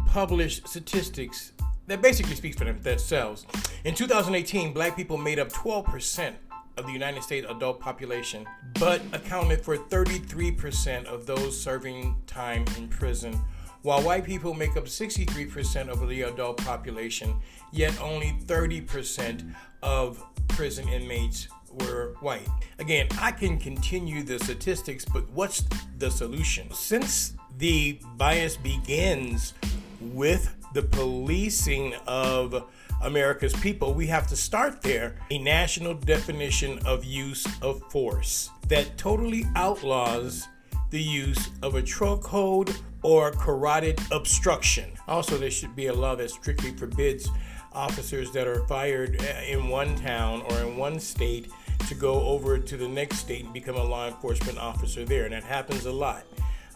published 0.08 0.68
statistics 0.68 1.54
that 1.88 2.02
basically 2.02 2.36
speaks 2.36 2.58
for 2.58 2.66
themselves. 2.66 3.46
In 3.84 3.94
2018, 3.94 4.74
black 4.74 4.96
people 4.96 5.18
made 5.18 5.40
up 5.40 5.52
12% 5.52 6.34
of 6.78 6.86
the 6.86 6.92
United 6.92 7.24
States 7.24 7.46
adult 7.50 7.80
population, 7.80 8.46
but 8.80 9.02
accounted 9.12 9.62
for 9.62 9.78
33% 9.78 11.06
of 11.06 11.26
those 11.26 11.60
serving 11.60 12.16
time 12.26 12.66
in 12.78 12.88
prison 12.88 13.40
while 13.84 14.02
white 14.02 14.24
people 14.24 14.54
make 14.54 14.76
up 14.78 14.86
63% 14.86 15.90
of 15.90 16.08
the 16.08 16.22
adult 16.24 16.58
population, 16.58 17.36
yet 17.72 18.00
only 18.02 18.36
30% 18.46 19.54
of 19.82 20.24
prison 20.48 20.88
inmates 20.88 21.50
were 21.82 22.16
white. 22.22 22.48
Again, 22.80 23.08
I 23.20 23.32
can 23.32 23.58
continue 23.58 24.24
the 24.24 24.40
statistics, 24.40 25.04
but 25.06 25.30
what's 25.32 25.66
the 25.98 26.10
solution? 26.10 26.72
Since 26.74 27.34
the 27.58 28.00
bias 28.16 28.56
begins 28.56 29.54
with 30.00 30.56
the 30.74 30.84
policing 30.84 31.94
of 32.08 32.66
America's 33.02 33.54
people, 33.54 33.94
we 33.94 34.08
have 34.08 34.28
to 34.28 34.36
start 34.36 34.82
there. 34.82 35.16
A 35.30 35.38
national 35.40 35.94
definition 35.96 36.80
of 36.86 37.04
use 37.04 37.46
of 37.62 37.84
force 37.92 38.50
that 38.70 38.98
totally 38.98 39.46
outlaws 39.56 40.48
the 40.90 41.02
use 41.02 41.50
of 41.62 41.76
a 41.76 41.82
chokehold 41.82 42.80
or 43.04 43.32
carotid 43.32 44.00
obstruction. 44.12 44.92
Also, 45.08 45.38
there 45.38 45.52
should 45.52 45.76
be 45.76 45.88
a 45.88 45.94
law 45.94 46.16
that 46.16 46.32
strictly 46.32 46.72
forbids 46.72 47.30
officers 47.74 48.32
that 48.32 48.48
are 48.48 48.66
fired 48.68 49.20
uh, 49.22 49.42
in 49.48 49.68
one 49.68 49.96
town 49.96 50.42
or 50.50 50.60
in 50.60 50.78
one 50.78 51.00
state 51.00 51.52
to 51.88 51.96
go 51.96 52.22
over 52.22 52.58
to 52.58 52.78
the 52.78 52.88
next 52.88 53.18
state 53.18 53.44
and 53.44 53.54
become 53.54 53.76
a 53.76 53.84
law 53.84 54.08
enforcement 54.08 54.58
officer 54.58 55.04
there. 55.04 55.26
And 55.26 55.34
that 55.34 55.44
happens 55.44 55.86
a 55.86 55.92
lot. 55.92 56.24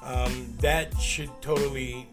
Um, 0.04 0.54
that 0.60 0.98
should 1.00 1.30
totally 1.42 2.08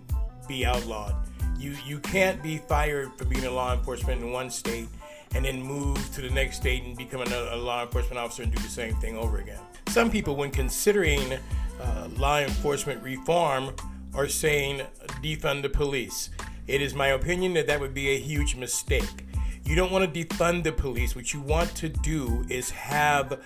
be 0.47 0.65
outlawed. 0.65 1.15
You, 1.59 1.77
you 1.87 1.99
can't 1.99 2.43
be 2.43 2.59
fired 2.59 3.13
for 3.17 3.25
being 3.25 3.47
a 3.47 3.51
law 3.51 3.75
enforcement 3.75 4.23
in 4.23 4.33
one 4.33 4.51
state 4.51 4.89
and 5.35 5.45
then 5.45 5.63
move 5.63 5.99
to 6.15 6.21
the 6.21 6.31
next 6.31 6.57
state 6.57 6.85
and 6.85 6.97
become 6.97 7.23
a, 7.23 7.57
law 7.57 7.83
enforcement 7.83 8.19
officer 8.19 8.43
and 8.43 8.55
do 8.55 8.63
the 8.63 8.69
same 8.69 8.95
thing 8.97 9.17
over 9.17 9.39
again. 9.39 9.59
Some 9.89 10.11
people, 10.11 10.37
when 10.37 10.51
considering 10.51 11.39
uh, 11.81 12.09
law 12.17 12.39
enforcement 12.39 13.03
reform 13.03 13.75
are 14.15 14.29
saying 14.29 14.83
defund 15.23 15.63
the 15.63 15.69
police. 15.69 16.31
It 16.67 16.81
is 16.81 16.95
my 16.95 17.09
opinion 17.09 17.55
that 17.55 17.67
that 17.67 17.81
would 17.81 17.95
be 17.95 18.09
a 18.11 18.19
huge 18.19 18.57
mistake. 18.57 19.27
You 19.65 19.75
don't 19.75 19.91
want 19.91 20.13
to 20.13 20.25
defund 20.25 20.63
the 20.63 20.73
police. 20.73 21.17
What 21.17 21.33
you 21.33 21.41
want 21.41 21.75
to 21.77 21.89
do 21.89 22.45
is 22.49 22.71
have 22.71 23.43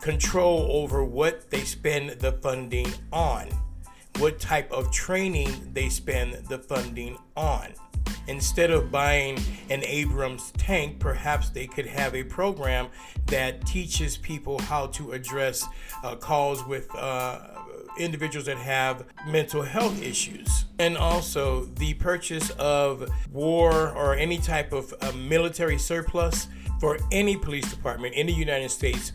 control 0.00 0.68
over 0.70 1.04
what 1.04 1.50
they 1.50 1.64
spend 1.64 2.10
the 2.20 2.32
funding 2.32 2.86
on. 3.12 3.48
what 4.18 4.38
type 4.38 4.70
of 4.72 4.90
training 4.90 5.70
they 5.72 5.88
spend 5.88 6.34
the 6.48 6.58
funding 6.58 7.18
on. 7.36 7.68
Instead 8.28 8.70
of 8.70 8.90
buying 8.90 9.38
an 9.70 9.84
Abrams 9.84 10.52
tank, 10.56 10.98
perhaps 10.98 11.50
they 11.50 11.66
could 11.66 11.86
have 11.86 12.14
a 12.14 12.24
program 12.24 12.88
that 13.26 13.64
teaches 13.66 14.16
people 14.16 14.58
how 14.62 14.86
to 14.88 15.12
address 15.12 15.66
uh, 16.02 16.16
calls 16.16 16.64
with 16.66 16.92
uh, 16.94 17.55
individuals 17.98 18.46
that 18.46 18.58
have 18.58 19.04
mental 19.26 19.62
health 19.62 20.02
issues. 20.02 20.64
And 20.78 20.96
also 20.96 21.64
the 21.76 21.94
purchase 21.94 22.50
of 22.50 23.08
war 23.32 23.90
or 23.90 24.14
any 24.14 24.38
type 24.38 24.72
of 24.72 24.92
uh, 25.00 25.12
military 25.12 25.78
surplus 25.78 26.48
for 26.80 26.98
any 27.10 27.36
police 27.36 27.70
department 27.70 28.14
in 28.14 28.26
the 28.26 28.32
United 28.32 28.70
States 28.70 29.12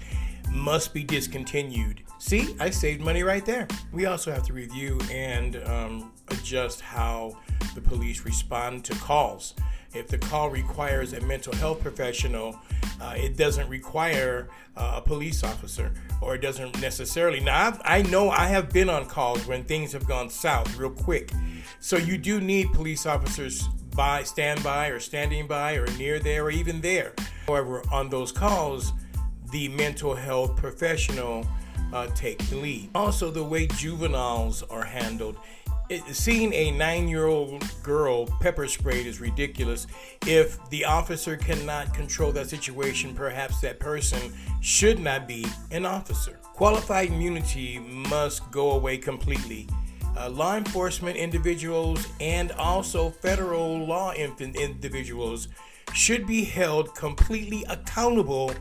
must 0.51 0.93
be 0.93 1.03
discontinued. 1.03 2.01
See, 2.17 2.55
I 2.59 2.69
saved 2.69 3.01
money 3.01 3.23
right 3.23 3.45
there. 3.45 3.67
We 3.91 4.05
also 4.05 4.31
have 4.31 4.43
to 4.43 4.53
review 4.53 4.99
and 5.11 5.55
um, 5.67 6.11
adjust 6.27 6.81
how 6.81 7.37
the 7.73 7.81
police 7.81 8.25
respond 8.25 8.85
to 8.85 8.93
calls. 8.95 9.55
If 9.93 10.07
the 10.07 10.17
call 10.17 10.49
requires 10.49 11.13
a 11.13 11.21
mental 11.21 11.53
health 11.55 11.81
professional, 11.81 12.57
uh, 13.01 13.13
it 13.17 13.35
doesn't 13.35 13.67
require 13.67 14.47
uh, 14.77 14.93
a 14.97 15.01
police 15.01 15.43
officer, 15.43 15.91
or 16.21 16.35
it 16.35 16.41
doesn't 16.41 16.79
necessarily. 16.79 17.39
Now, 17.39 17.67
I've, 17.67 17.81
i 17.83 18.01
know 18.03 18.29
I 18.29 18.45
have 18.47 18.71
been 18.71 18.89
on 18.89 19.05
calls 19.05 19.45
when 19.47 19.63
things 19.63 19.91
have 19.91 20.07
gone 20.07 20.29
south 20.29 20.77
real 20.77 20.91
quick. 20.91 21.31
So 21.79 21.97
you 21.97 22.17
do 22.17 22.39
need 22.39 22.71
police 22.73 23.05
officers 23.05 23.67
by 23.95 24.23
standby 24.23 24.87
or 24.87 24.99
standing 24.99 25.47
by 25.47 25.73
or 25.73 25.87
near 25.97 26.19
there 26.19 26.45
or 26.45 26.51
even 26.51 26.79
there. 26.79 27.13
However, 27.47 27.83
on 27.91 28.09
those 28.09 28.31
calls, 28.31 28.93
the 29.51 29.67
mental 29.67 30.15
health 30.15 30.55
professional 30.55 31.45
uh, 31.91 32.07
take 32.15 32.37
the 32.49 32.55
lead. 32.55 32.89
Also, 32.95 33.31
the 33.31 33.43
way 33.43 33.67
juveniles 33.67 34.63
are 34.63 34.85
handled 34.85 35.37
it, 35.91 36.15
seeing 36.15 36.53
a 36.53 36.71
nine 36.71 37.07
year 37.07 37.27
old 37.27 37.63
girl 37.83 38.25
pepper 38.39 38.67
sprayed 38.67 39.05
is 39.05 39.19
ridiculous. 39.19 39.87
If 40.25 40.57
the 40.69 40.85
officer 40.85 41.35
cannot 41.35 41.93
control 41.93 42.31
that 42.31 42.49
situation, 42.49 43.13
perhaps 43.13 43.59
that 43.61 43.79
person 43.79 44.33
should 44.61 44.99
not 44.99 45.27
be 45.27 45.45
an 45.71 45.85
officer. 45.85 46.39
Qualified 46.53 47.09
immunity 47.09 47.79
must 47.79 48.49
go 48.51 48.71
away 48.71 48.97
completely. 48.97 49.67
Uh, 50.17 50.29
law 50.29 50.55
enforcement 50.55 51.17
individuals 51.17 52.07
and 52.19 52.51
also 52.53 53.09
federal 53.09 53.85
law 53.85 54.13
individuals 54.13 55.47
should 55.93 56.25
be 56.25 56.43
held 56.43 56.93
completely 56.95 57.65
accountable 57.69 58.53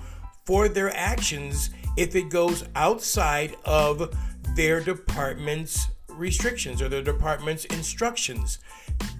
for 0.44 0.68
their 0.68 0.94
actions 0.96 1.70
if 1.96 2.16
it 2.16 2.28
goes 2.28 2.64
outside 2.74 3.56
of 3.64 4.16
their 4.56 4.80
department's 4.80 5.88
restrictions 6.20 6.80
or 6.80 6.88
the 6.88 7.02
department's 7.02 7.64
instructions. 7.66 8.58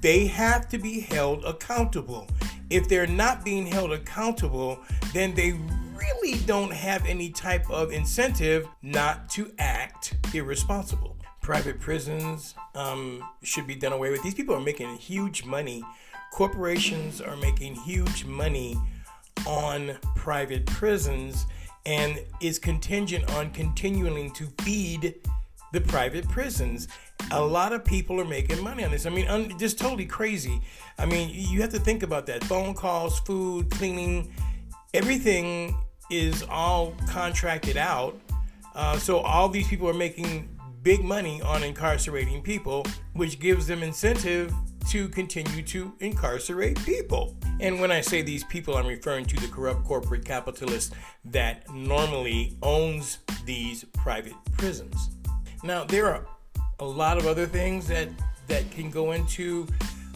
They 0.00 0.26
have 0.26 0.68
to 0.68 0.78
be 0.78 1.00
held 1.00 1.44
accountable. 1.44 2.28
If 2.68 2.88
they're 2.88 3.06
not 3.06 3.44
being 3.44 3.66
held 3.66 3.92
accountable, 3.92 4.78
then 5.12 5.34
they 5.34 5.58
really 5.94 6.38
don't 6.46 6.72
have 6.72 7.04
any 7.06 7.30
type 7.30 7.68
of 7.70 7.90
incentive 7.90 8.68
not 8.82 9.28
to 9.30 9.52
act 9.58 10.16
irresponsible. 10.34 11.16
Private 11.40 11.80
prisons 11.80 12.54
um, 12.74 13.24
should 13.42 13.66
be 13.66 13.74
done 13.74 13.92
away 13.92 14.10
with. 14.10 14.22
These 14.22 14.34
people 14.34 14.54
are 14.54 14.60
making 14.60 14.94
huge 14.96 15.44
money. 15.44 15.82
Corporations 16.32 17.20
are 17.20 17.36
making 17.36 17.74
huge 17.74 18.24
money 18.24 18.76
on 19.46 19.96
private 20.14 20.66
prisons 20.66 21.46
and 21.86 22.22
is 22.40 22.58
contingent 22.58 23.28
on 23.34 23.50
continuing 23.50 24.30
to 24.32 24.46
feed 24.62 25.14
the 25.72 25.80
private 25.80 26.28
prisons. 26.28 26.88
A 27.30 27.40
lot 27.40 27.72
of 27.72 27.84
people 27.84 28.20
are 28.20 28.24
making 28.24 28.62
money 28.62 28.84
on 28.84 28.90
this. 28.90 29.06
I 29.06 29.10
mean, 29.10 29.28
un- 29.28 29.58
just 29.58 29.78
totally 29.78 30.06
crazy. 30.06 30.60
I 30.98 31.06
mean, 31.06 31.30
you 31.32 31.60
have 31.60 31.70
to 31.70 31.78
think 31.78 32.02
about 32.02 32.26
that. 32.26 32.42
Phone 32.44 32.74
calls, 32.74 33.18
food, 33.20 33.70
cleaning, 33.70 34.32
everything 34.94 35.76
is 36.10 36.44
all 36.50 36.94
contracted 37.08 37.76
out. 37.76 38.18
Uh, 38.74 38.98
so 38.98 39.18
all 39.18 39.48
these 39.48 39.68
people 39.68 39.88
are 39.88 39.94
making 39.94 40.48
big 40.82 41.04
money 41.04 41.42
on 41.42 41.62
incarcerating 41.62 42.42
people, 42.42 42.84
which 43.12 43.38
gives 43.38 43.66
them 43.66 43.82
incentive 43.82 44.52
to 44.88 45.08
continue 45.10 45.62
to 45.62 45.92
incarcerate 46.00 46.82
people. 46.84 47.36
And 47.60 47.80
when 47.80 47.92
I 47.92 48.00
say 48.00 48.22
these 48.22 48.44
people, 48.44 48.76
I'm 48.76 48.86
referring 48.86 49.26
to 49.26 49.36
the 49.36 49.48
corrupt 49.48 49.84
corporate 49.84 50.24
capitalist 50.24 50.94
that 51.26 51.68
normally 51.72 52.56
owns 52.62 53.18
these 53.44 53.84
private 53.84 54.34
prisons. 54.56 55.10
Now, 55.62 55.84
there 55.84 56.06
are 56.06 56.26
a 56.78 56.84
lot 56.84 57.18
of 57.18 57.26
other 57.26 57.46
things 57.46 57.86
that, 57.88 58.08
that 58.48 58.70
can 58.70 58.90
go 58.90 59.12
into 59.12 59.66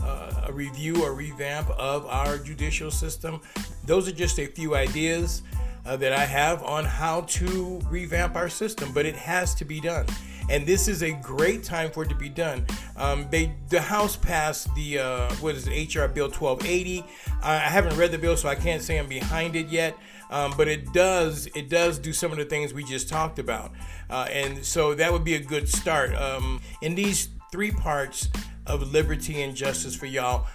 uh, 0.02 0.44
a 0.46 0.52
review 0.52 1.02
or 1.02 1.14
revamp 1.14 1.68
of 1.70 2.07
our 2.07 2.38
judicial 2.38 2.90
system. 2.90 3.40
Those 3.85 4.09
are 4.09 4.12
just 4.12 4.38
a 4.38 4.46
few 4.46 4.74
ideas 4.74 5.42
uh, 5.87 5.96
that 5.96 6.12
I 6.12 6.24
have 6.24 6.62
on 6.62 6.85
how 6.85 7.22
to 7.22 7.80
revamp 7.90 8.37
our 8.37 8.48
system, 8.48 8.92
but 8.92 9.04
it 9.04 9.16
has 9.16 9.54
to 9.57 9.64
be 9.64 9.80
done. 9.80 10.07
And 10.50 10.66
this 10.66 10.88
is 10.88 11.02
a 11.02 11.12
great 11.12 11.62
time 11.62 11.90
for 11.90 12.02
it 12.04 12.09
to 12.11 12.14
be 12.14 12.28
done. 12.28 12.66
Um, 12.96 13.26
they, 13.30 13.54
the 13.70 13.80
House 13.80 14.16
passed 14.16 14.74
the 14.74 14.98
uh, 14.98 15.35
what 15.37 15.54
is 15.54 15.66
it, 15.66 15.94
HR 15.94 16.07
Bill 16.07 16.28
1280. 16.28 17.04
I 17.42 17.59
haven't 17.59 17.96
read 17.96 18.12
the 18.12 18.18
bill, 18.18 18.37
so 18.37 18.48
I 18.48 18.54
can't 18.54 18.83
say 18.83 18.98
I'm 18.98 19.09
behind 19.09 19.57
it 19.57 19.68
yet. 19.68 19.96
Um, 20.35 20.53
but 20.57 20.66
it 20.66 20.92
does 20.92 21.47
it 21.55 21.68
does 21.68 22.01
do 22.01 22.12
some 22.12 22.33
of 22.33 22.38
the 22.38 22.44
things 22.44 22.75
we 22.75 22.83
just 22.83 23.09
talked 23.09 23.38
about, 23.38 23.70
uh, 24.11 24.27
and 24.33 24.64
so 24.64 24.92
that 24.92 25.12
would 25.12 25.23
be 25.23 25.37
a 25.37 25.40
good 25.40 25.68
start. 25.68 26.12
Um, 26.16 26.61
in 26.83 26.97
these 26.97 27.29
three 27.53 27.70
parts 27.70 28.31
of 28.66 28.90
liberty 28.92 29.42
and 29.42 29.55
justice 29.55 29.94
for 29.94 30.07
y'all, 30.07 30.49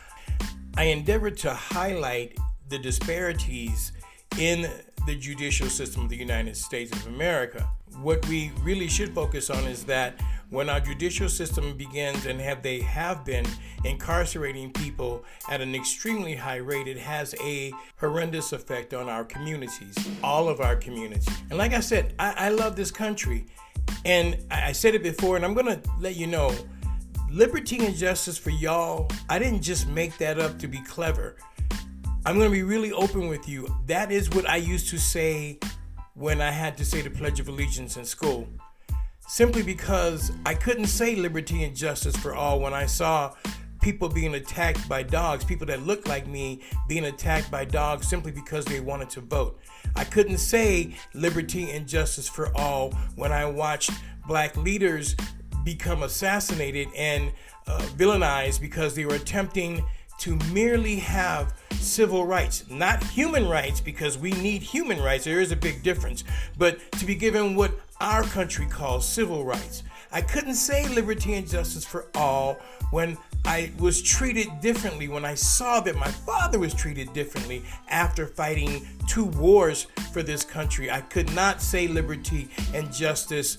I 0.76 0.84
endeavor 0.84 1.32
to 1.32 1.54
highlight 1.54 2.38
the 2.68 2.78
disparities 2.78 3.94
in 4.38 4.70
the 5.08 5.16
judicial 5.16 5.70
system 5.70 6.04
of 6.04 6.10
the 6.10 6.18
United 6.18 6.58
States 6.58 6.92
of 6.92 7.08
America. 7.08 7.66
What 7.98 8.26
we 8.28 8.52
really 8.62 8.88
should 8.88 9.14
focus 9.14 9.50
on 9.50 9.66
is 9.66 9.84
that 9.86 10.20
when 10.50 10.70
our 10.70 10.80
judicial 10.80 11.30
system 11.30 11.78
begins 11.78 12.26
and 12.26 12.40
have 12.42 12.64
they 12.64 12.80
have 12.82 13.24
been 13.24 13.46
incarcerating 13.86 14.72
people 14.72 15.24
at 15.50 15.62
an 15.62 15.76
extremely 15.76 16.34
high 16.34 16.58
rate, 16.58 16.88
it 16.88 16.98
has 16.98 17.36
a 17.42 17.72
horrendous 17.98 18.52
effect 18.52 18.94
on 18.94 19.10
our 19.10 19.24
communities, 19.24 19.96
all 20.24 20.50
of 20.50 20.60
our 20.60 20.76
communities. 20.76 21.28
And 21.50 21.58
like 21.58 21.74
I 21.74 21.82
said, 21.82 22.16
I, 22.18 22.34
I 22.38 22.50
love 22.50 22.76
this 22.76 22.90
country. 22.90 23.46
And 24.06 24.38
I, 24.50 24.70
I 24.70 24.72
said 24.72 24.96
it 24.96 25.04
before, 25.04 25.36
and 25.36 25.46
I'm 25.46 25.54
gonna 25.54 25.82
let 26.00 26.16
you 26.16 26.26
know 26.26 26.56
liberty 27.30 27.86
and 27.86 27.96
justice 27.96 28.38
for 28.38 28.50
y'all. 28.50 29.12
I 29.30 29.40
didn't 29.40 29.62
just 29.62 29.88
make 29.88 30.18
that 30.18 30.40
up 30.40 30.58
to 30.60 30.68
be 30.68 30.82
clever. 30.82 31.36
I'm 32.26 32.38
going 32.38 32.50
to 32.50 32.54
be 32.54 32.64
really 32.64 32.92
open 32.92 33.28
with 33.28 33.48
you. 33.48 33.74
That 33.86 34.12
is 34.12 34.30
what 34.30 34.48
I 34.48 34.58
used 34.58 34.90
to 34.90 35.00
say 35.00 35.58
when 36.20 36.42
I 36.42 36.52
had 36.52 36.76
to 36.78 36.86
say 36.86 37.02
the 37.02 37.10
Pledge 37.10 37.40
of 37.40 37.48
Allegiance 37.48 37.96
in 37.96 38.04
school. 38.04 38.46
Simply 39.30 39.64
because 39.64 40.34
I 40.46 40.54
couldn't 40.54 40.88
say 40.88 41.16
liberty 41.16 41.64
and 41.64 41.74
justice 41.74 42.16
for 42.18 42.36
all 42.36 42.60
when 42.60 42.74
I 42.74 42.88
saw 42.88 43.34
people 43.82 44.10
being 44.10 44.36
attacked 44.36 44.90
by 44.90 45.02
dogs, 45.02 45.46
people 45.46 45.66
that 45.68 45.84
looked 45.84 46.10
like 46.10 46.28
me 46.28 46.60
being 46.90 47.06
attacked 47.06 47.50
by 47.50 47.64
dogs 47.64 48.06
simply 48.06 48.34
because 48.34 48.66
they 48.66 48.82
wanted 48.82 49.10
to 49.12 49.22
vote. 49.22 49.60
I 49.96 50.04
couldn't 50.04 50.40
say 50.40 50.94
liberty 51.14 51.72
and 51.72 51.88
justice 51.88 52.28
for 52.28 52.54
all 52.54 52.92
when 53.16 53.32
I 53.32 53.46
watched 53.46 53.92
black 54.28 54.58
leaders 54.58 55.16
become 55.64 56.04
assassinated 56.04 56.90
and 56.98 57.32
uh, 57.66 57.80
villainized 57.96 58.60
because 58.60 58.94
they 58.94 59.06
were 59.06 59.16
attempting 59.16 59.86
to 60.20 60.36
merely 60.52 60.98
have 60.98 61.54
civil 61.74 62.26
rights, 62.26 62.66
not 62.70 63.04
human 63.04 63.48
rights, 63.48 63.80
because 63.80 64.18
we 64.18 64.32
need 64.32 64.62
human 64.62 65.02
rights. 65.02 65.26
There 65.26 65.40
is 65.40 65.52
a 65.52 65.56
big 65.56 65.82
difference, 65.84 66.24
but 66.58 66.80
to 66.94 67.06
be 67.06 67.16
given 67.16 67.56
what 67.56 67.80
our 68.00 68.24
country 68.24 68.66
calls 68.66 69.08
civil 69.08 69.44
rights. 69.44 69.84
I 70.12 70.22
couldn't 70.22 70.56
say 70.56 70.88
liberty 70.88 71.36
and 71.36 71.48
justice 71.48 71.86
for 71.86 72.08
all 72.16 72.58
when 72.92 73.18
I 73.46 73.72
was 73.78 74.02
treated 74.02 74.48
differently, 74.60 75.08
when 75.08 75.24
I 75.24 75.36
saw 75.36 75.80
that 75.82 75.96
my 75.96 76.08
father 76.10 76.60
was 76.60 76.74
treated 76.74 77.14
differently 77.14 77.64
after 77.90 78.26
fighting 78.26 78.88
two 79.08 79.26
wars 79.26 79.88
for 80.12 80.24
this 80.24 80.44
country. 80.44 80.90
I 80.90 81.02
could 81.02 81.34
not 81.34 81.62
say 81.62 81.88
liberty 81.88 82.50
and 82.74 82.92
justice 82.92 83.58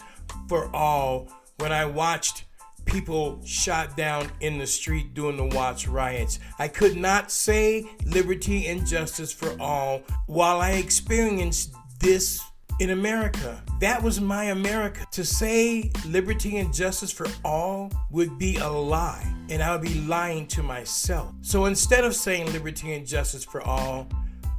for 0.48 0.74
all 0.74 1.28
when 1.58 1.72
I 1.72 1.84
watched 1.84 2.44
people 2.84 3.40
shot 3.44 3.96
down 3.96 4.30
in 4.40 4.58
the 4.58 4.66
street 4.66 5.14
during 5.14 5.36
the 5.36 5.56
Watts 5.56 5.86
riots. 5.88 6.38
I 6.58 6.68
could 6.68 6.96
not 6.96 7.30
say 7.30 7.88
liberty 8.06 8.66
and 8.66 8.86
justice 8.86 9.32
for 9.32 9.54
all 9.60 10.02
while 10.26 10.60
I 10.60 10.72
experienced 10.72 11.74
this 11.98 12.40
in 12.80 12.90
America. 12.90 13.62
That 13.80 14.02
was 14.02 14.20
my 14.20 14.44
America. 14.44 15.06
To 15.12 15.24
say 15.24 15.90
liberty 16.06 16.56
and 16.56 16.72
justice 16.72 17.12
for 17.12 17.26
all 17.44 17.92
would 18.10 18.38
be 18.38 18.56
a 18.56 18.68
lie, 18.68 19.32
and 19.50 19.62
I 19.62 19.72
would 19.72 19.82
be 19.82 20.00
lying 20.00 20.46
to 20.48 20.62
myself. 20.62 21.34
So 21.42 21.66
instead 21.66 22.04
of 22.04 22.14
saying 22.14 22.52
liberty 22.52 22.94
and 22.94 23.06
justice 23.06 23.44
for 23.44 23.62
all, 23.62 24.08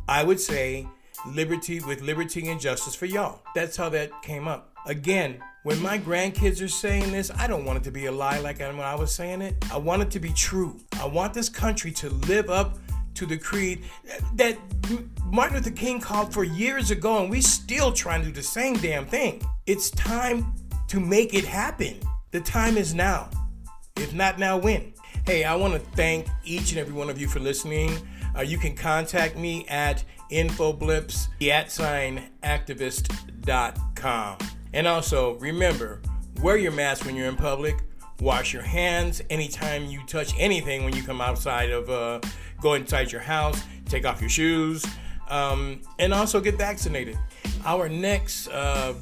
I 0.08 0.24
would 0.24 0.40
say 0.40 0.88
liberty 1.28 1.80
with 1.80 2.02
liberty 2.02 2.48
and 2.48 2.60
justice 2.60 2.96
for 2.96 3.06
y'all. 3.06 3.42
That's 3.56 3.76
how 3.76 3.90
that 3.90 4.22
came 4.22 4.48
up. 4.48 4.72
Again, 4.86 5.40
when 5.64 5.80
my 5.82 6.00
grandkids 6.00 6.64
are 6.64 6.68
saying 6.68 7.12
this, 7.12 7.30
I 7.38 7.46
don't 7.46 7.66
want 7.66 7.78
it 7.78 7.84
to 7.84 7.92
be 7.92 8.08
a 8.08 8.12
lie 8.12 8.40
like 8.40 8.60
when 8.60 8.80
I 8.80 8.96
was 8.96 9.14
saying 9.14 9.42
it. 9.42 9.64
I 9.72 9.78
want 9.78 10.02
it 10.02 10.10
to 10.12 10.20
be 10.20 10.34
true. 10.34 10.80
I 11.00 11.06
want 11.06 11.34
this 11.34 11.50
country 11.50 11.92
to 11.92 12.10
live 12.10 12.50
up 12.50 12.80
to 13.14 13.26
the 13.28 13.38
creed 13.38 13.84
that 14.36 14.58
Martin 15.26 15.58
Luther 15.58 15.72
King 15.72 16.00
called 16.00 16.34
for 16.34 16.44
years 16.44 16.90
ago, 16.90 17.22
and 17.22 17.30
we 17.30 17.42
still 17.42 17.92
trying 17.92 18.22
to 18.22 18.28
do 18.28 18.34
the 18.34 18.42
same 18.42 18.76
damn 18.78 19.06
thing. 19.06 19.44
It's 19.68 19.92
time 19.92 20.56
to 20.88 21.00
make 21.00 21.34
it 21.36 21.46
happen. 21.46 22.00
The 22.32 22.42
time 22.42 22.78
is 22.78 22.96
now. 22.96 23.30
If 23.98 24.14
not 24.14 24.40
now, 24.40 24.58
when? 24.58 24.94
Hey, 25.28 25.44
I 25.44 25.56
want 25.56 25.74
to 25.74 25.80
thank 25.80 26.28
each 26.44 26.72
and 26.72 26.80
every 26.80 26.94
one 26.94 27.10
of 27.10 27.20
you 27.20 27.28
for 27.28 27.40
listening. 27.40 27.96
Uh, 28.36 28.42
you 28.42 28.58
can 28.58 28.76
contact 28.76 29.38
me 29.38 29.68
at 29.68 30.04
infoblips 30.32 31.28
at 31.50 31.72
sign 31.72 32.24
activist.com. 32.42 34.38
And 34.74 34.88
also, 34.88 35.36
remember, 35.36 36.02
wear 36.42 36.58
your 36.58 36.72
mask 36.72 37.06
when 37.06 37.16
you're 37.16 37.28
in 37.28 37.36
public. 37.36 37.76
Wash 38.20 38.54
your 38.54 38.62
hands 38.62 39.22
anytime 39.30 39.86
you 39.86 40.00
touch 40.06 40.34
anything 40.38 40.84
when 40.86 40.96
you 40.96 41.04
come 41.04 41.22
outside 41.22 41.72
of, 41.72 41.90
uh, 41.90 42.20
go 42.62 42.76
inside 42.76 43.12
your 43.12 43.22
house. 43.22 43.62
Take 43.86 44.06
off 44.06 44.22
your 44.22 44.30
shoes. 44.30 44.86
Um, 45.30 45.82
and 45.98 46.14
also 46.14 46.40
get 46.40 46.56
vaccinated. 46.56 47.18
Our 47.66 47.90
next 47.90 48.48
uh, 48.50 48.94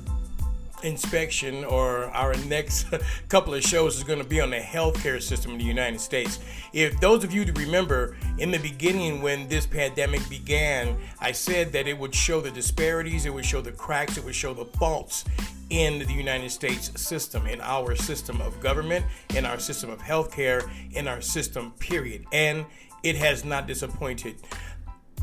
inspection 0.84 1.65
or 1.65 2.05
our 2.15 2.36
next 2.45 2.88
couple 3.29 3.53
of 3.53 3.63
shows 3.63 3.97
is 3.97 4.03
going 4.03 4.19
to 4.19 4.25
be 4.25 4.39
on 4.39 4.49
the 4.49 4.60
healthcare 4.60 5.21
system 5.21 5.51
in 5.51 5.58
the 5.58 5.63
United 5.63 5.99
States. 5.99 6.39
If 6.71 6.99
those 6.99 7.23
of 7.23 7.34
you 7.34 7.45
to 7.45 7.53
remember, 7.53 8.15
in 8.38 8.51
the 8.51 8.60
beginning 8.60 9.21
when 9.21 9.47
this 9.47 9.65
pandemic 9.65 10.27
began, 10.29 10.95
I 11.19 11.32
said 11.32 11.71
that 11.73 11.88
it 11.88 11.97
would 11.97 12.15
show 12.15 12.41
the 12.41 12.51
disparities, 12.51 13.25
it 13.25 13.34
would 13.34 13.45
show 13.45 13.62
the 13.62 13.71
cracks, 13.71 14.17
it 14.17 14.23
would 14.23 14.36
show 14.36 14.53
the 14.53 14.65
faults 14.65 15.25
in 15.69 15.99
the 15.99 16.13
United 16.13 16.49
States 16.49 16.91
system, 16.99 17.45
in 17.45 17.62
our 17.62 17.95
system 17.95 18.41
of 18.41 18.60
government, 18.60 19.05
in 19.36 19.45
our 19.45 19.60
system 19.60 19.89
of 19.89 19.99
healthcare, 19.99 20.69
in 20.93 21.08
our 21.08 21.21
system, 21.21 21.71
period. 21.79 22.25
And 22.32 22.65
it 23.03 23.15
has 23.15 23.45
not 23.45 23.67
disappointed. 23.67 24.36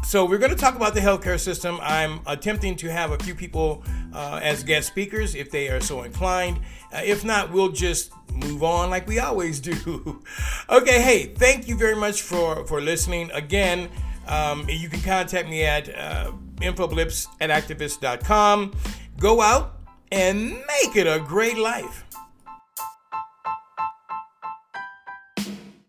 So 0.05 0.25
we're 0.25 0.39
going 0.39 0.53
to 0.53 0.57
talk 0.57 0.77
about 0.77 0.95
the 0.95 1.01
healthcare 1.01 1.41
system. 1.41 1.79
I'm 1.83 2.21
attempting 2.27 2.77
to 2.77 2.93
have 2.93 3.11
a 3.11 3.19
few 3.19 3.35
people 3.35 3.83
uh, 4.15 4.41
as 4.43 4.63
guest 4.63 4.87
speakers 4.89 5.35
if 5.35 5.51
they 5.51 5.69
are 5.69 5.81
so 5.81 6.03
inclined. 6.03 6.61
Uh, 6.93 7.01
if 7.03 7.25
not, 7.25 7.51
we'll 7.51 7.73
just 7.73 8.13
move 8.33 8.63
on 8.63 8.89
like 8.89 9.09
we 9.09 9.19
always 9.19 9.59
do. 9.59 10.23
okay, 10.71 11.03
hey, 11.03 11.35
thank 11.35 11.67
you 11.67 11.77
very 11.77 11.97
much 11.97 12.23
for 12.23 12.65
for 12.67 12.81
listening. 12.81 13.31
Again, 13.33 13.89
um, 14.29 14.67
you 14.69 14.89
can 14.89 15.01
contact 15.01 15.49
me 15.49 15.65
at 15.65 15.89
uh, 15.89 16.31
infoblips 16.57 17.27
at 17.41 17.51
activist.com. 17.51 18.75
Go 19.19 19.41
out 19.41 19.76
and 20.11 20.51
make 20.51 20.97
it 20.97 21.07
a 21.07 21.19
great 21.21 21.59
life. 21.59 22.06